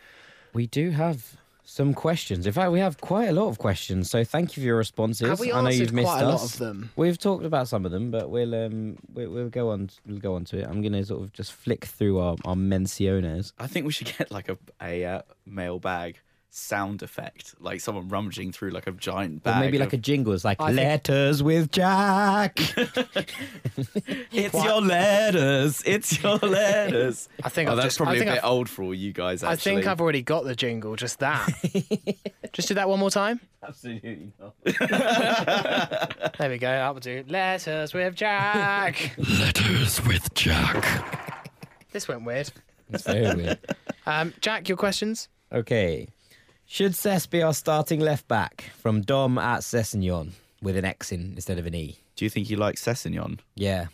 [0.54, 2.46] We do have some questions.
[2.46, 4.08] In fact, we have quite a lot of questions.
[4.10, 5.28] So thank you for your responses.
[5.28, 6.42] Have we I know answered you've missed quite a us.
[6.42, 6.90] lot of them?
[6.96, 10.36] We've talked about some of them, but we'll um we'll, we'll go on we'll go
[10.36, 10.66] on to it.
[10.66, 13.52] I'm gonna sort of just flick through our our menciones.
[13.58, 16.20] I think we should get like a a uh, mail bag
[16.56, 19.60] sound effect, like someone rummaging through like a giant Or bag.
[19.60, 20.32] maybe like of- a jingle.
[20.32, 22.58] It's like I think- letters with Jack.
[24.32, 25.82] It's your letters.
[25.86, 27.28] It's your letters.
[27.42, 28.94] I think oh, I've that's just, probably I a think bit I've, old for all
[28.94, 29.42] you guys.
[29.42, 29.52] Actually.
[29.52, 30.94] I think I've already got the jingle.
[30.96, 31.46] Just that.
[32.52, 33.40] just do that one more time.
[33.62, 34.54] absolutely not.
[36.38, 36.68] There we go.
[36.68, 37.24] That will do.
[37.28, 39.14] Letters with Jack.
[39.18, 41.50] Letters with Jack.
[41.92, 42.50] this went weird.
[42.90, 43.58] It's very weird.
[44.06, 45.28] Um, Jack, your questions?
[45.52, 46.08] Okay.
[46.66, 51.32] Should Cess be our starting left back from Dom at Sessegnon with an X in
[51.34, 51.98] instead of an E?
[52.16, 53.38] Do you think you like Sessegnon?
[53.54, 53.86] Yeah.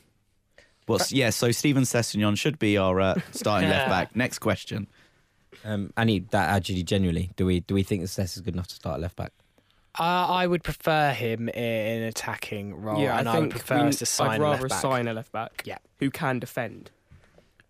[0.87, 1.31] What's yeah?
[1.31, 4.17] So Steven Sessegnon should be our uh, starting left back.
[4.17, 4.89] Next question.
[5.65, 7.31] Um, I need that actually genuinely.
[7.37, 9.33] Do we do we think that Cess is good enough to start left back?
[9.99, 13.61] Uh, I would prefer him in an attacking role, yeah, and I I, think would
[13.65, 14.81] prefer we- us to sign I'd a rather left back.
[14.81, 15.77] sign a left back Yeah.
[15.99, 16.91] who can defend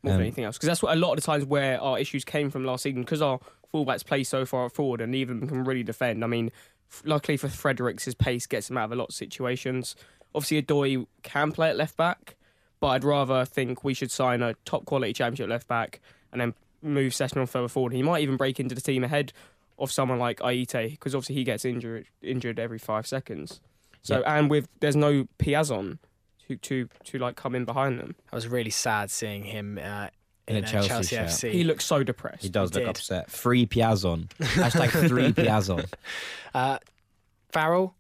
[0.02, 0.56] more Um, than anything else.
[0.56, 3.02] Because that's what a lot of the times where our issues came from last season.
[3.02, 3.38] Because our
[3.72, 6.22] fullbacks play so far forward and neither of them can really defend.
[6.24, 6.50] I mean,
[6.90, 9.96] f- luckily for Fredericks, his pace gets him out of a lot of situations.
[10.34, 12.36] Obviously, Odoi can play at left back,
[12.80, 16.00] but I'd rather think we should sign a top quality championship left back
[16.32, 17.92] and then move Sessegnon further forward.
[17.92, 19.32] He might even break into the team ahead
[19.78, 23.60] of someone like Ayite because obviously he gets injured injured every five seconds.
[24.02, 25.98] So and with there's no Piazon
[26.56, 28.14] to to to like come in behind them.
[28.32, 30.08] I was really sad seeing him uh,
[30.48, 31.26] In in, a a Chelsea Chelsea, shirt.
[31.28, 31.50] FC.
[31.52, 32.42] He looks so depressed.
[32.42, 32.90] He does He look did.
[32.90, 33.30] upset.
[33.30, 34.28] Free Piazon.
[34.40, 35.86] Hashtag three Piazon.
[36.54, 36.78] uh,
[37.50, 37.94] Farrell,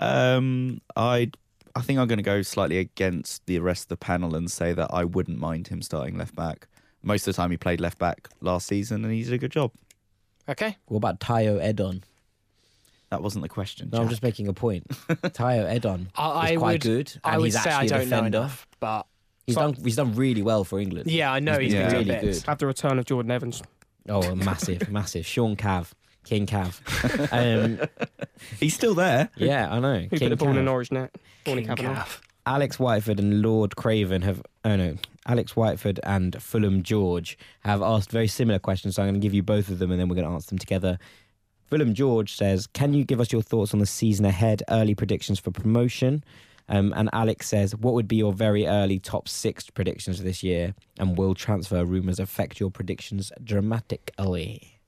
[0.00, 1.30] Um, I
[1.76, 4.72] I think I'm going to go slightly against the rest of the panel and say
[4.72, 6.66] that I wouldn't mind him starting left back.
[7.02, 9.52] Most of the time, he played left back last season, and he did a good
[9.52, 9.70] job.
[10.48, 10.76] okay.
[10.86, 12.02] What about Tayo Edun?
[13.10, 13.88] That wasn't the question.
[13.92, 14.10] No, I'm Jack.
[14.10, 14.86] just making a point.
[15.08, 17.82] Tayo Edun I, is I quite would, good, and I would he's say actually I
[17.82, 18.38] a don't know defender.
[18.38, 19.06] enough, but
[19.46, 19.74] He's So- done.
[19.82, 21.10] He's done really well for England.
[21.10, 22.34] yeah, I know He's he's been been really good.
[22.34, 22.42] good.
[22.46, 23.62] Have the return of Jordan Evans.
[24.10, 25.24] Oh, massive, massive.
[25.26, 25.92] Sean Cav,
[26.24, 26.80] King Cav.
[27.80, 27.88] Um,
[28.60, 29.30] He's still there.
[29.36, 30.00] yeah, I know.
[30.00, 30.64] Who put King the ball in the Cav.
[30.64, 31.14] Norwich net?
[31.46, 32.02] Morning, King Kavanagh.
[32.04, 32.20] Cav.
[32.46, 34.42] Alex Whiteford and Lord Craven have.
[34.64, 34.96] Oh no,
[35.26, 38.94] Alex Whiteford and Fulham George have asked very similar questions.
[38.96, 40.50] So I'm going to give you both of them, and then we're going to answer
[40.50, 40.98] them together.
[41.68, 44.62] Fulham George says, "Can you give us your thoughts on the season ahead?
[44.68, 46.24] Early predictions for promotion."
[46.70, 50.74] Um, and Alex says, "What would be your very early top six predictions this year?
[50.98, 54.78] And will transfer rumors affect your predictions dramatically?"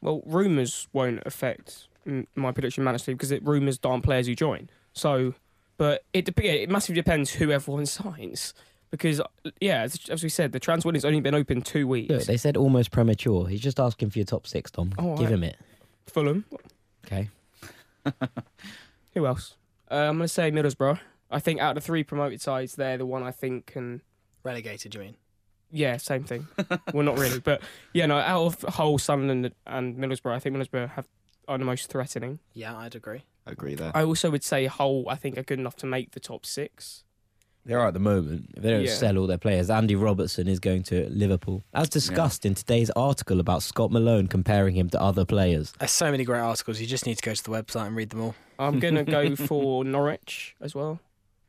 [0.00, 1.88] Well, rumours won't affect
[2.34, 4.70] my prediction massively because it, rumours aren't players who join.
[4.92, 5.34] So,
[5.76, 8.54] but it it massively depends who everyone signs.
[8.90, 9.20] Because
[9.60, 12.10] yeah, as, as we said, the transfer window's only been open two weeks.
[12.10, 13.46] Look, they said almost premature.
[13.46, 14.92] He's just asking for your top six, Tom.
[14.98, 15.34] Oh, Give right.
[15.34, 15.56] him it.
[16.06, 16.44] Fulham.
[17.06, 17.28] Okay.
[19.14, 19.56] Who else?
[19.90, 21.00] Uh, I'm going to say Middlesbrough.
[21.30, 24.02] I think out of the three promoted sides, they're the one I think can.
[24.42, 25.16] Relegated, you mean?
[25.70, 26.48] Yeah, same thing.
[26.92, 28.18] well, not really, but yeah, no.
[28.18, 31.06] Out of Hull, Sunderland, and Middlesbrough, I think Middlesbrough have
[31.46, 32.38] are the most threatening.
[32.54, 33.24] Yeah, I'd agree.
[33.46, 33.92] I agree there.
[33.94, 37.04] I also would say Hull, I think, are good enough to make the top six.
[37.66, 38.50] They are at the moment.
[38.56, 38.94] If they don't Yeah.
[38.94, 41.62] sell all their players, Andy Robertson is going to Liverpool.
[41.74, 45.72] As discussed in today's article about Scott Malone comparing him to other players.
[45.78, 46.80] There's so many great articles.
[46.80, 48.34] You just need to go to the website and read them all.
[48.58, 51.00] I'm going to go for Norwich as well.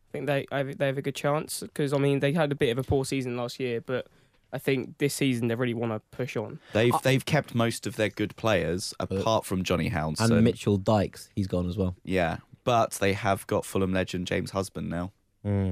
[0.09, 2.51] I think they I have- they have a good chance because I mean they had
[2.51, 4.07] a bit of a poor season last year, but
[4.51, 6.59] I think this season they really want to push on.
[6.74, 10.30] They've they've kept most of their good players apart from Jonny Howson.
[10.34, 11.95] And Mitchell Dijks, he's gone as well.
[12.03, 15.14] yeah, but they have got Fulham legend James Husband now,
[15.45, 15.72] hmm.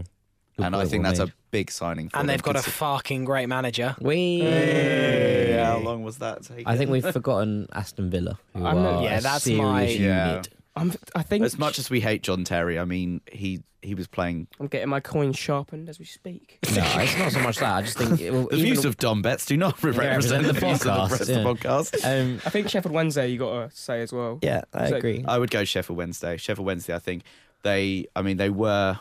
[0.59, 2.09] Good and I think well that's a big signing.
[2.09, 3.95] For And they've got a fucking great manager.
[4.01, 4.39] We.
[4.41, 6.67] Hey, how long was that taking?
[6.67, 8.39] I think we've forgotten Aston Villa.
[8.55, 10.41] Who I'm not- are Yeah, a that's serious my- Yeah.
[10.75, 14.07] I'm I think As much as we hate John Terry, I mean he he was
[14.07, 14.47] playing.
[14.59, 16.59] I'm getting my coin sharpened as we speak.
[16.75, 17.73] No, it's not so much that.
[17.75, 20.43] I just think it will, The even- views of Dom Betts do not represent, represent
[20.47, 22.03] the the views of the podcast, rest of the podcast.
[22.21, 24.39] Um, I think Sheffield Wednesday you got to say as well.
[24.41, 25.23] yeah, I So- agree.
[25.27, 26.37] I would go Sheffield Wednesday.
[26.37, 27.23] Sheffield Wednesday, I think
[27.63, 28.05] they.
[28.15, 28.99] I mean, they were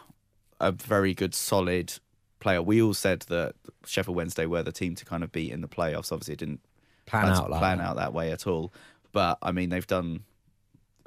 [0.60, 1.92] a very good, solid
[2.40, 2.62] player.
[2.62, 3.54] We all said that
[3.86, 6.12] Sheffield Wednesday were the team to kind of beat in the playoffs.
[6.12, 6.60] Obviously, it didn't
[7.06, 7.84] Plan that's- out like plan that.
[7.88, 8.72] out that way at all.
[9.12, 10.24] But I mean, they've done.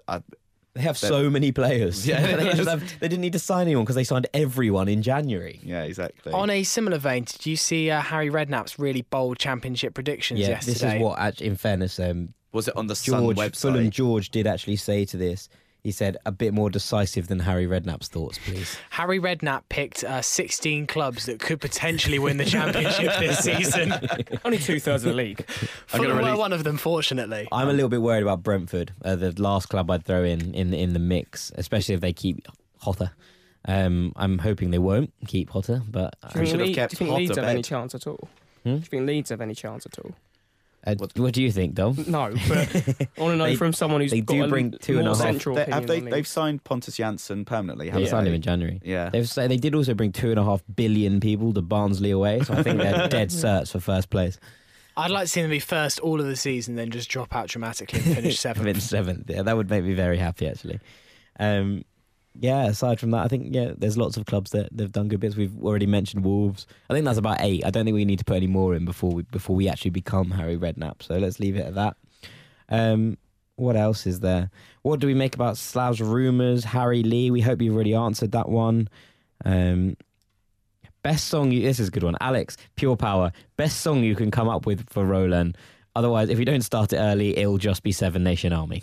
[0.07, 0.21] I,
[0.73, 2.07] They have so many players.
[2.11, 4.27] Yeah, they, they just just- have- they didn't need to sign anyone because they signed
[4.33, 5.59] everyone in January.
[5.63, 6.33] yeah, exactly.
[6.33, 10.49] On a similar vein, did you see uh, Harry Redknapp's really bold championship predictions Yeah,
[10.49, 10.73] yesterday?
[10.73, 13.61] this is what, actually, in fairness, um, was it on the Sun George website?
[13.61, 15.49] Fulham George did actually say to this.
[15.83, 18.77] He said a bit more decisive than Harry Redknapp's thoughts, please.
[18.91, 23.91] Harry Redknapp picked uh, 16 clubs that could potentially win the championship this season.
[24.45, 25.43] Only two thirds of the league.
[25.87, 27.47] Fulham were release- one of them, fortunately.
[27.51, 30.71] I'm a little bit worried about Brentford, uh, the last club I'd throw in, in
[30.73, 32.45] in the mix, especially if they keep
[32.85, 33.11] Jota.
[33.65, 36.91] Um, I'm hoping they won't keep Jota, but Do you should think, have Le- kept
[36.91, 38.29] do you think Potter Leeds have any chance at all?
[38.63, 38.69] Hmm?
[38.69, 40.11] Do you think Leeds have any chance at all?
[40.85, 41.95] Uh, what do you think, Dom?
[42.07, 44.97] No, but I want to know They- from someone who's they do a bring two
[44.97, 45.99] and more a half- central They, have they?
[45.99, 47.85] on They've signed Pontus Jansson permanently.
[47.85, 48.81] They Haven't signed him in January.
[48.83, 49.09] Yeah.
[49.09, 52.39] They've say they did also bring two and a half billion people to Barnsley away,
[52.41, 54.39] so I think they're dead certs for first place.
[54.97, 57.47] I'd like to see them be first all of the season, then just drop out
[57.47, 58.65] dramatically and finish seventh.
[58.65, 59.29] Finish seventh.
[59.29, 60.79] Yeah, that would make me very happy actually.
[61.39, 61.85] Um,
[62.39, 62.65] yeah.
[62.65, 65.35] Aside from that, I think yeah, there's lots of clubs that they've done good bits.
[65.35, 66.67] We've already mentioned Wolves.
[66.89, 67.65] I think that's about eight.
[67.65, 69.91] I don't think we need to put any more in before we before we actually
[69.91, 71.03] become Harry Redknapp.
[71.03, 71.97] So let's leave it at that.
[72.69, 73.17] Um,
[73.55, 74.49] what else is there?
[74.81, 76.63] What do we make about Slav's rumours?
[76.63, 77.31] Harry Lee.
[77.31, 78.89] We hope you've already answered that one.
[79.45, 79.97] Um,
[81.03, 81.51] best song.
[81.51, 82.15] You, this is a good one.
[82.21, 83.31] Alex, Pure Power.
[83.57, 85.55] Best song you can come up with for Rolán.
[85.95, 88.81] Otherwise, if you don't start it early, it'll just be Seven Nation Army.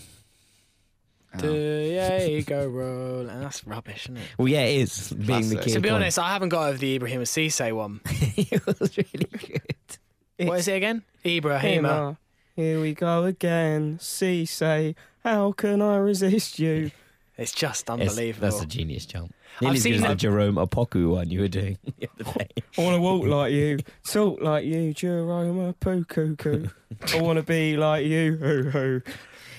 [1.47, 2.27] Oh.
[2.27, 4.23] Diego roll, and that's rubbish, isn't it?
[4.39, 5.61] Well, yeah, it is being the Classic.
[5.63, 5.73] key.
[5.73, 8.01] To be honest, I haven't got over the Ibrahima Cisse one.
[8.07, 10.49] it was really good.
[10.49, 11.03] What is it again?
[11.25, 12.17] Ibrahima.
[12.57, 13.99] Here we go again.
[14.01, 16.91] See, say, how can I resist you?
[17.37, 18.49] It's just It's- unbelievable.
[18.51, 19.33] That's a genius jump.
[19.61, 22.33] Nearly as seen good as the that- Jerome Opoku one you were doing the other
[22.39, 22.49] day.
[22.77, 26.71] I want to walk like you, talk like you, Jerome Pukuku.
[27.15, 28.37] I want to be like you.
[28.37, 29.03] Hoo, hoo.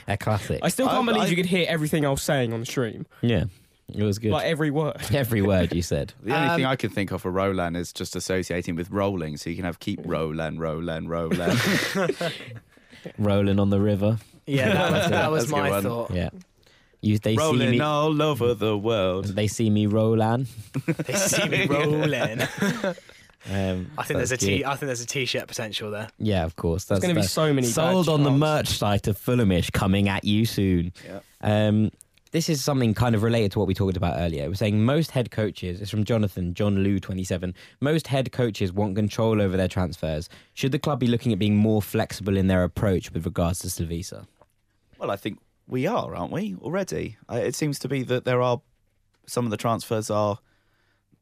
[0.10, 0.60] A classic.
[0.64, 2.66] I still can't I- believe I- you could hear everything I was saying on the
[2.66, 3.46] stream, yeah,
[3.94, 4.32] it was good.
[4.32, 4.98] like every word.
[5.14, 6.14] Every word you said.
[6.24, 9.38] The only Um, thing I can think of for Rolán is just associating with rolling,
[9.38, 11.60] so you can have keep Roland, Roland, Roland.
[13.18, 14.18] Rolling on the river.
[14.46, 15.84] yeah, that was, that was That's a good my one.
[15.84, 16.12] thought.
[16.12, 16.30] Yeah.
[17.02, 17.80] You, they see rolling me.
[17.80, 19.26] all over the world.
[19.28, 20.48] They see me Roland.
[20.86, 22.42] They see me rolling.
[23.50, 24.58] Um, I think there's a that's t.
[24.58, 24.66] good.
[24.66, 26.10] I think there's a t-shirt potential there.
[26.18, 26.86] Yeah, of course.
[26.86, 30.10] There's That's going to be so many sold on the merch site of Fulhamish coming
[30.10, 30.92] at you soon.
[31.06, 31.20] Yeah.
[31.42, 31.92] Um,
[32.32, 34.48] this is something kind of related to what we talked about earlier.
[34.48, 37.56] We're saying most head coaches, it's from Jonathan, John Liu 27.
[37.80, 40.30] Most head coaches want control over their transfers.
[40.54, 43.68] Should the club be looking at being more flexible in their approach with regards to
[43.68, 44.28] Slavisa?
[45.00, 46.56] Well, I think we are, aren't we?
[46.62, 48.62] Already, it seems to be that there are
[49.26, 50.40] some of the transfers are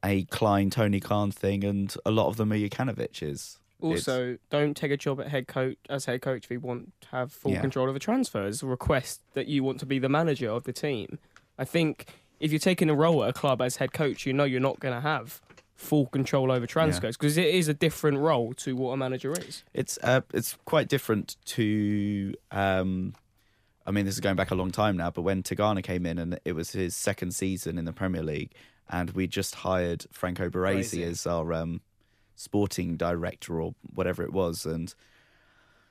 [0.04, 3.58] a Kline, Tony Khan thing, and a lot of them are Jokanovic's.
[3.80, 7.08] Also, don't take a job at head coach as head coach if you want to
[7.08, 7.60] have full Yeah.
[7.60, 8.62] control of the transfers.
[8.62, 11.18] Request that you want to be the manager of the team.
[11.58, 12.06] I think
[12.40, 14.80] if you're taking a role at a club as head coach, you know you're not
[14.80, 15.40] going to have
[15.76, 19.62] full control over transfers because it is a different role to what a manager is.
[19.74, 22.34] It's uh, it's quite different to.
[22.50, 23.14] Um,
[23.86, 26.18] I mean, this is going back a long time now, but when Tigana came in
[26.18, 28.52] and it was his second season in the Premier League,
[28.90, 31.80] and we just hired Franco Baresi as our um,
[32.36, 34.94] sporting director or whatever it was, and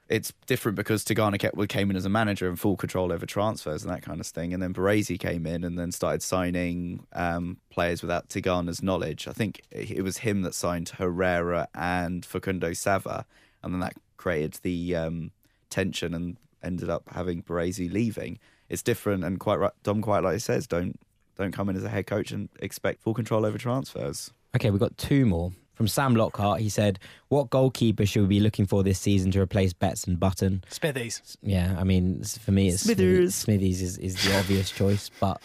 [0.10, 3.84] it's different because Tigana kept, came in as a manager and full control over transfers
[3.84, 7.58] and that kind of thing, and then Baresi came in and then started signing um,
[7.70, 9.28] players without Tigana's knowledge.
[9.28, 13.26] I think it was him that signed Herrera and Facundo Sava,
[13.62, 15.32] and then that created the um,
[15.70, 18.40] tension and ended up having Baresi leaving.
[18.70, 19.72] It's different and quite right.
[19.84, 21.00] Dom quite like he says, don't
[21.38, 24.32] don't come in as a head coach and expect full control over transfers.
[24.56, 25.52] Okay, we've got two more.
[25.76, 29.42] From Sam Lockhart, he said, What goalkeeper should we be looking for this season to
[29.42, 30.64] replace Betts and Button?
[30.70, 31.38] Smithies.
[31.44, 33.36] Yeah, I mean, for me, it's Smithers.
[33.36, 35.40] Smithies is, is the obvious choice, but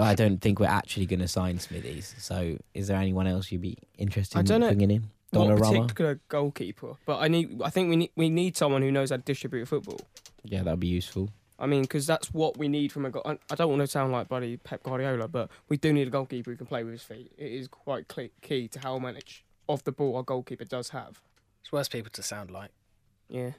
[0.00, 2.16] I don't think we're actually going to sign Smithies.
[2.18, 5.10] So, is there anyone else you'd be interested I in don't know bringing in?
[5.32, 7.60] Not a particular goalkeeper, but I need.
[7.62, 10.00] I think we need we need someone who knows how to distribute football.
[10.44, 11.30] Yeah, that'd be useful.
[11.64, 13.10] I mean, because that's what we need from a.
[13.10, 16.06] Go- I I don't want to sound like bloody Pep Guardiola, but we do need
[16.06, 17.32] a goalkeeper who can play with his feet.
[17.38, 18.04] It is quite
[18.42, 21.22] key to how manage off the ball our goalkeeper does have.
[21.62, 22.70] It's worse people to sound like.
[23.30, 23.52] Yeah.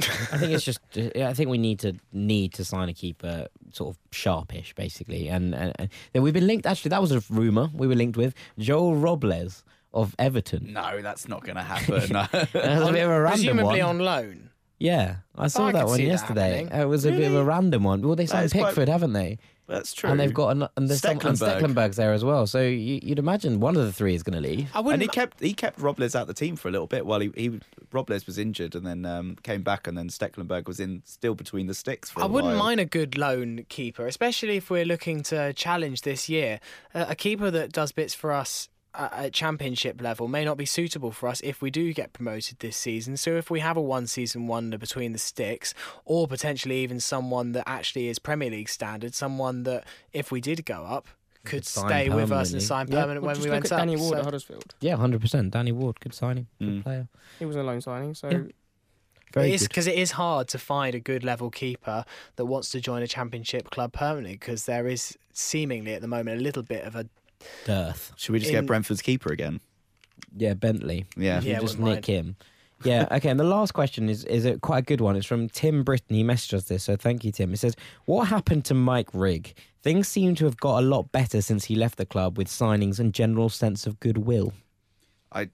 [0.00, 0.80] I think it's just.
[0.92, 5.28] yeah, I think we need to need to sign a keeper, sort of sharpish, basically.
[5.28, 6.66] And, and, and then we've been linked.
[6.66, 9.62] Actually, that was a rumor we were linked with Joel Robles
[9.94, 10.72] of Everton.
[10.72, 12.10] No, that's not going to happen.
[12.10, 12.26] No.
[12.32, 13.88] That was a bit of a random Presumably one.
[13.90, 14.50] on loan.
[14.82, 16.68] Yeah, I saw I that one see that yesterday.
[16.72, 18.02] it was a bit of a random one.
[18.02, 19.38] Well, they signed is quite- Pickford, haven't they?
[19.68, 20.10] that's true.
[20.10, 21.60] And they've got an, and there's some, and Stekelenburg.
[21.60, 22.46] Stekelenburg's there as well.
[22.46, 24.70] So you, you'd imagine one of the three is going to leave.
[24.74, 25.02] I and wouldn't.
[25.02, 27.60] he kept he kept Robles out the team for a little bit while he, he
[27.90, 31.68] Robles was injured and then um, came back and then Stekelenburg was in still between
[31.68, 32.64] the sticks for I a wouldn't while.
[32.64, 36.60] mind a good loan keeper, especially if we're looking to challenge this year.
[36.92, 41.10] Uh, a keeper that does bits for us at championship level may not be suitable
[41.12, 43.16] for us if we do get promoted this season.
[43.16, 45.72] So if we have a one season wonder between the sticks,
[46.04, 50.64] or potentially even someone that actually is Premier League standard, someone that if we did
[50.66, 51.06] go up
[51.44, 52.54] could stay with us permanently.
[52.54, 53.00] and sign Yeah.
[53.00, 53.78] permanent Well, when just we look went at up.
[53.78, 54.74] Danny Ward So- at Huddersfield.
[54.80, 55.52] Yeah, hundred percent.
[55.52, 56.82] Danny Ward, good signing, good Mm.
[56.84, 57.08] player.
[57.38, 58.42] He was a loan signing, so Yeah.
[59.34, 59.68] Very it is good.
[59.70, 62.04] because it is hard to find a good level keeper
[62.36, 66.38] that wants to join a championship club permanently because there is seemingly at the moment
[66.38, 67.06] a little bit of a
[67.64, 68.12] Dearth.
[68.16, 69.60] Should we just in- get Brentford's keeper again?
[70.36, 71.06] Yeah, Bentley.
[71.16, 71.40] Yeah.
[71.42, 72.36] Yeah, just wouldn't nick him.
[72.84, 73.28] Yeah, okay.
[73.28, 75.14] And the last question is is a quite a good one.
[75.16, 76.16] It's from Tim Britton.
[76.16, 77.50] He messaged us this, so thank you, Tim.
[77.50, 77.76] He says,
[78.06, 79.54] "What happened to Mike Rigg?
[79.82, 82.98] Things seem to have got a lot better since he left the club, with signings
[82.98, 84.52] and general sense of goodwill."
[85.30, 85.48] I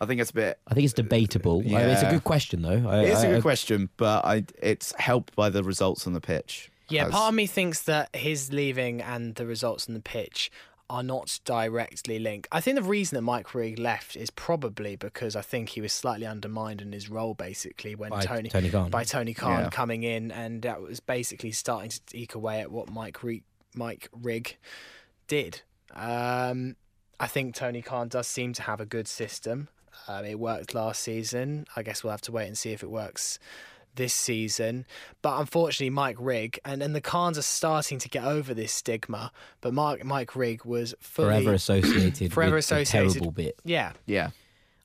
[0.00, 0.58] I think it's a bit.
[0.68, 1.60] I think it's debatable.
[1.66, 2.10] I- it's a Yeah.
[2.12, 2.88] good question, though.
[2.88, 6.20] I, It's a I- good question, but I it's helped by the results on the
[6.20, 6.70] pitch.
[6.88, 10.50] Yeah, As- part of me thinks that his leaving and the results on the pitch
[10.88, 12.46] are not directly linked.
[12.52, 15.92] I think the reason that Mike Rigg left is probably because I think he was
[15.92, 18.90] slightly undermined in his role, basically, when By Tony Tony Khan.
[18.90, 19.70] by Tony Khan Yeah.
[19.70, 23.42] coming in, and that was basically starting to eke away at what Mike Rigg,
[23.74, 24.56] Mike Rigg
[25.26, 25.62] did.
[25.92, 26.76] Um,
[27.18, 29.68] I think Tony Khan does seem to have a good system.
[30.06, 31.66] Um, it worked last season.
[31.74, 33.40] I guess we'll have to wait and see if it works
[33.96, 34.86] this season.
[35.22, 39.32] But unfortunately, Mike Rigg and, and the Khans are starting to get over this stigma.
[39.60, 43.08] But Mike Mike Rigg was fully forever associated Forever with associated.
[43.08, 43.58] the terrible bit.
[43.64, 43.92] yeah.
[44.06, 44.30] Yeah.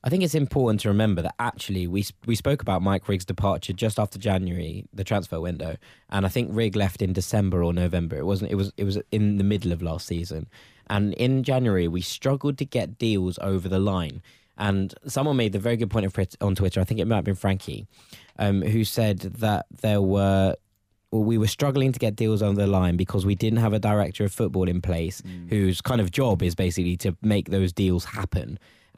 [0.03, 3.71] I think it's important to remember that actually we we spoke about Mike Rigg's departure
[3.71, 5.77] just after January, the transfer window,
[6.09, 8.17] and I think Rigg left in December or November.
[8.17, 8.49] It wasn't.
[8.51, 8.73] It was.
[8.77, 10.47] It was in the middle of last season,
[10.87, 14.23] and in January we struggled to get deals over the line.
[14.57, 16.81] And someone made the very good point of on Twitter.
[16.81, 17.85] I think it might have been Frankie,
[18.41, 20.55] um, who said that there were
[21.11, 23.79] well, we were struggling to get deals on the line because we didn't have a
[23.79, 28.05] director of football in place whose kind of job is basically to make those deals
[28.05, 28.57] happen.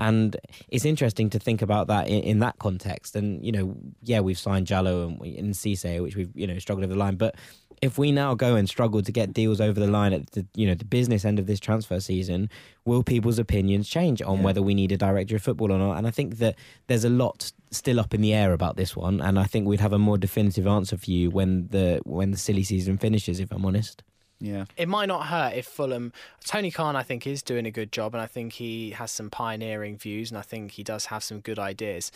[0.10, 0.36] And
[0.70, 3.16] it's interesting to think about that in, in that context.
[3.16, 6.60] And you know, yeah, we've signed Djalo and, we- and Cisse, which we've you know
[6.60, 7.16] struggled over the line.
[7.16, 7.36] But
[7.82, 10.66] if we now go and struggle to get deals over the line at the you
[10.68, 12.50] know the business end of this transfer season,
[12.86, 14.44] will people's opinions change on Yeah.
[14.46, 15.98] whether we need a director of football or not?
[15.98, 16.56] And I think that
[16.88, 19.20] there's a lot still up in the air about this one.
[19.22, 22.38] And I think we'd have a more definitive answer for you when the when the
[22.38, 23.40] silly season finishes.
[23.40, 24.04] If I'm honest.
[24.44, 24.66] Yeah.
[24.76, 26.12] it might not hurt if Fulham.
[26.44, 29.30] Tony Khan, I think, is doing a good job, and I think he has some
[29.30, 32.12] pioneering views, and I think he does have some good ideas.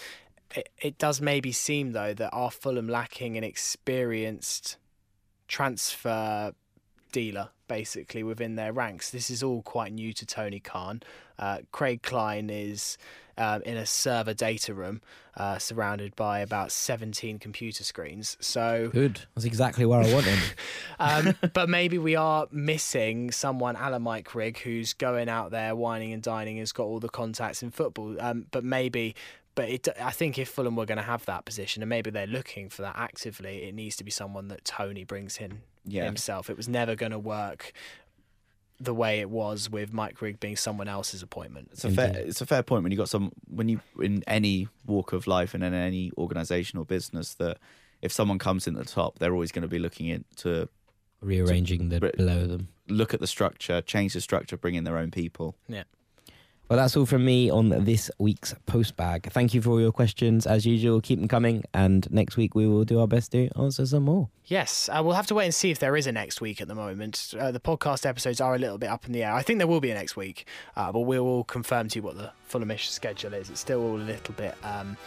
[0.54, 4.76] It, it does maybe seem though that our Fulham lacking an experienced
[5.48, 6.52] transfer
[7.14, 9.10] dealer basically within their ranks.
[9.10, 11.04] This is all quite new to Tony Khan.
[11.40, 12.98] Uh, Craig Kline is
[13.38, 15.01] um, in a server data room
[15.35, 18.38] uh, surrounded by about 17 computer screens.
[18.39, 19.22] So, Good.
[19.35, 20.39] That's exactly where I want him.
[20.99, 25.76] um, but maybe we are missing someone, a la Mike Rigg, who's going out there
[25.76, 28.15] whining and dining, has got all the contacts in football.
[28.19, 29.15] Um, but maybe.
[29.55, 32.27] But it, I think if Fulham were going to have that position, and maybe they're
[32.27, 36.03] looking for that actively, it needs to be someone that Tony brings in Yeah.
[36.05, 36.47] himself.
[36.51, 37.73] It was never going to work
[38.80, 41.70] the way it was with Mike Rigg being someone else's appointment.
[41.72, 42.08] It's a fair.
[42.08, 42.28] Indeed.
[42.28, 45.54] It's a fair point when you got some when you in any walk of life
[45.54, 47.58] and in any organisation or business that
[48.02, 50.70] if someone comes in at the top, they're always going to be looking into
[51.22, 52.68] Rearranging the But- below them.
[52.88, 55.56] look at the structure, change the structure, bring in their own people.
[56.69, 59.31] Well, that's all from me on this week's post bag.
[59.31, 60.45] Thank you for all your questions.
[60.45, 61.64] As usual, keep them coming.
[61.73, 64.27] And next week, we will do our best to answer some more.
[64.48, 66.68] Yes, uh, we'll have to wait and see if there is a next week at
[66.68, 67.34] the moment.
[67.39, 69.34] Uh, the podcast episodes are a little bit up in the air.
[69.34, 70.45] I think there will be a next week,
[70.76, 73.49] uh, but we will confirm to you what the Fulhamish schedule is.
[73.49, 74.98] It's still all a little bit um,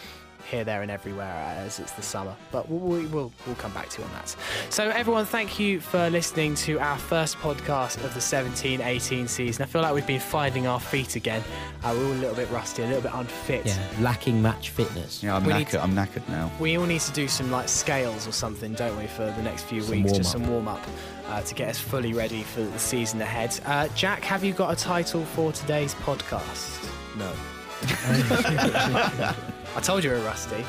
[0.50, 1.26] here, there, and everywhere
[1.58, 4.36] as it's the summer, but we'll, we- we'll, we'll come back to you on that.
[4.68, 9.62] So, everyone, thank you for listening to our first podcast of the 17 18 season.
[9.62, 11.42] I feel like we've been finding our feet again.
[11.82, 13.66] Uh, we're all a little bit rusty, a little bit unfit.
[13.66, 15.22] Yeah, lacking match fitness.
[15.22, 15.70] Yeah, I'm We knackered.
[15.70, 16.50] to- I'm knackered now.
[16.60, 19.62] We all need to do some like scales or something, don't we, for the next
[19.64, 20.12] few Some weeks?
[20.12, 20.46] Just warm-up.
[20.46, 20.86] some warm up
[21.28, 23.58] uh, to get us fully ready for the season ahead.
[23.64, 26.88] Uh, Jack, have you got a title for today's podcast?
[27.16, 27.32] No.
[29.76, 30.64] I told you we were rusty.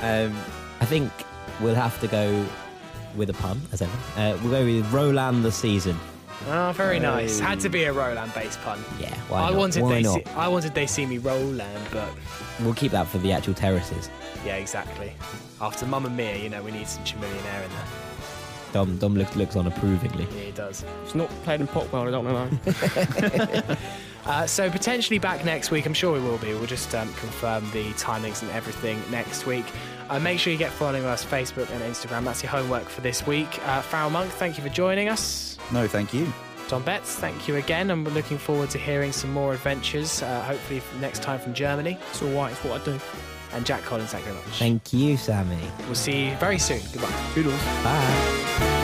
[0.00, 0.36] Um,
[0.80, 1.10] I think
[1.60, 2.44] we'll have to go
[3.16, 3.92] with a pun, as ever.
[4.16, 5.96] Uh, we'll go with Roland the season.
[6.48, 7.38] Oh, very nice.
[7.38, 8.82] Had to be a Rolán based pun.
[8.98, 9.58] Yeah, why I not?
[9.58, 10.14] wanted why they not?
[10.14, 12.08] see, I wanted they see me Roland, but
[12.60, 14.08] We'll keep that for the actual terraces.
[14.44, 15.12] yeah, exactly.
[15.60, 17.84] After Mamma Mia, you know, we need some millionaire in there.
[18.72, 20.24] Dom, Dom looks, looks on approvingly.
[20.36, 20.84] Yeah, he does.
[21.04, 23.76] It's not played in Potwell, I don't know.
[24.26, 25.86] Uh, so potentially back next week.
[25.86, 26.48] I'm sure we will be.
[26.54, 29.64] We'll just um, confirm the timings and everything next week.
[30.08, 32.24] Uh, make sure you get following us Facebook and Instagram.
[32.24, 33.66] That's your homework for this week.
[33.66, 35.56] Uh, Farrell Monk, thank you for joining us.
[35.72, 36.32] No, thank you.
[36.68, 40.22] Dom Betts, thank you again, and we're looking forward to hearing some more adventures.
[40.22, 41.98] Uh, hopefully next time from Germany.
[42.10, 43.00] It's all right, it's what I do.
[43.52, 44.58] And Jack Collins, thank you very much.
[44.58, 45.58] Thank you, Sammy.
[45.86, 46.80] we'll see you very soon.
[46.92, 47.12] Goodbye.
[47.34, 47.60] Toodles.
[47.82, 48.79] Bye.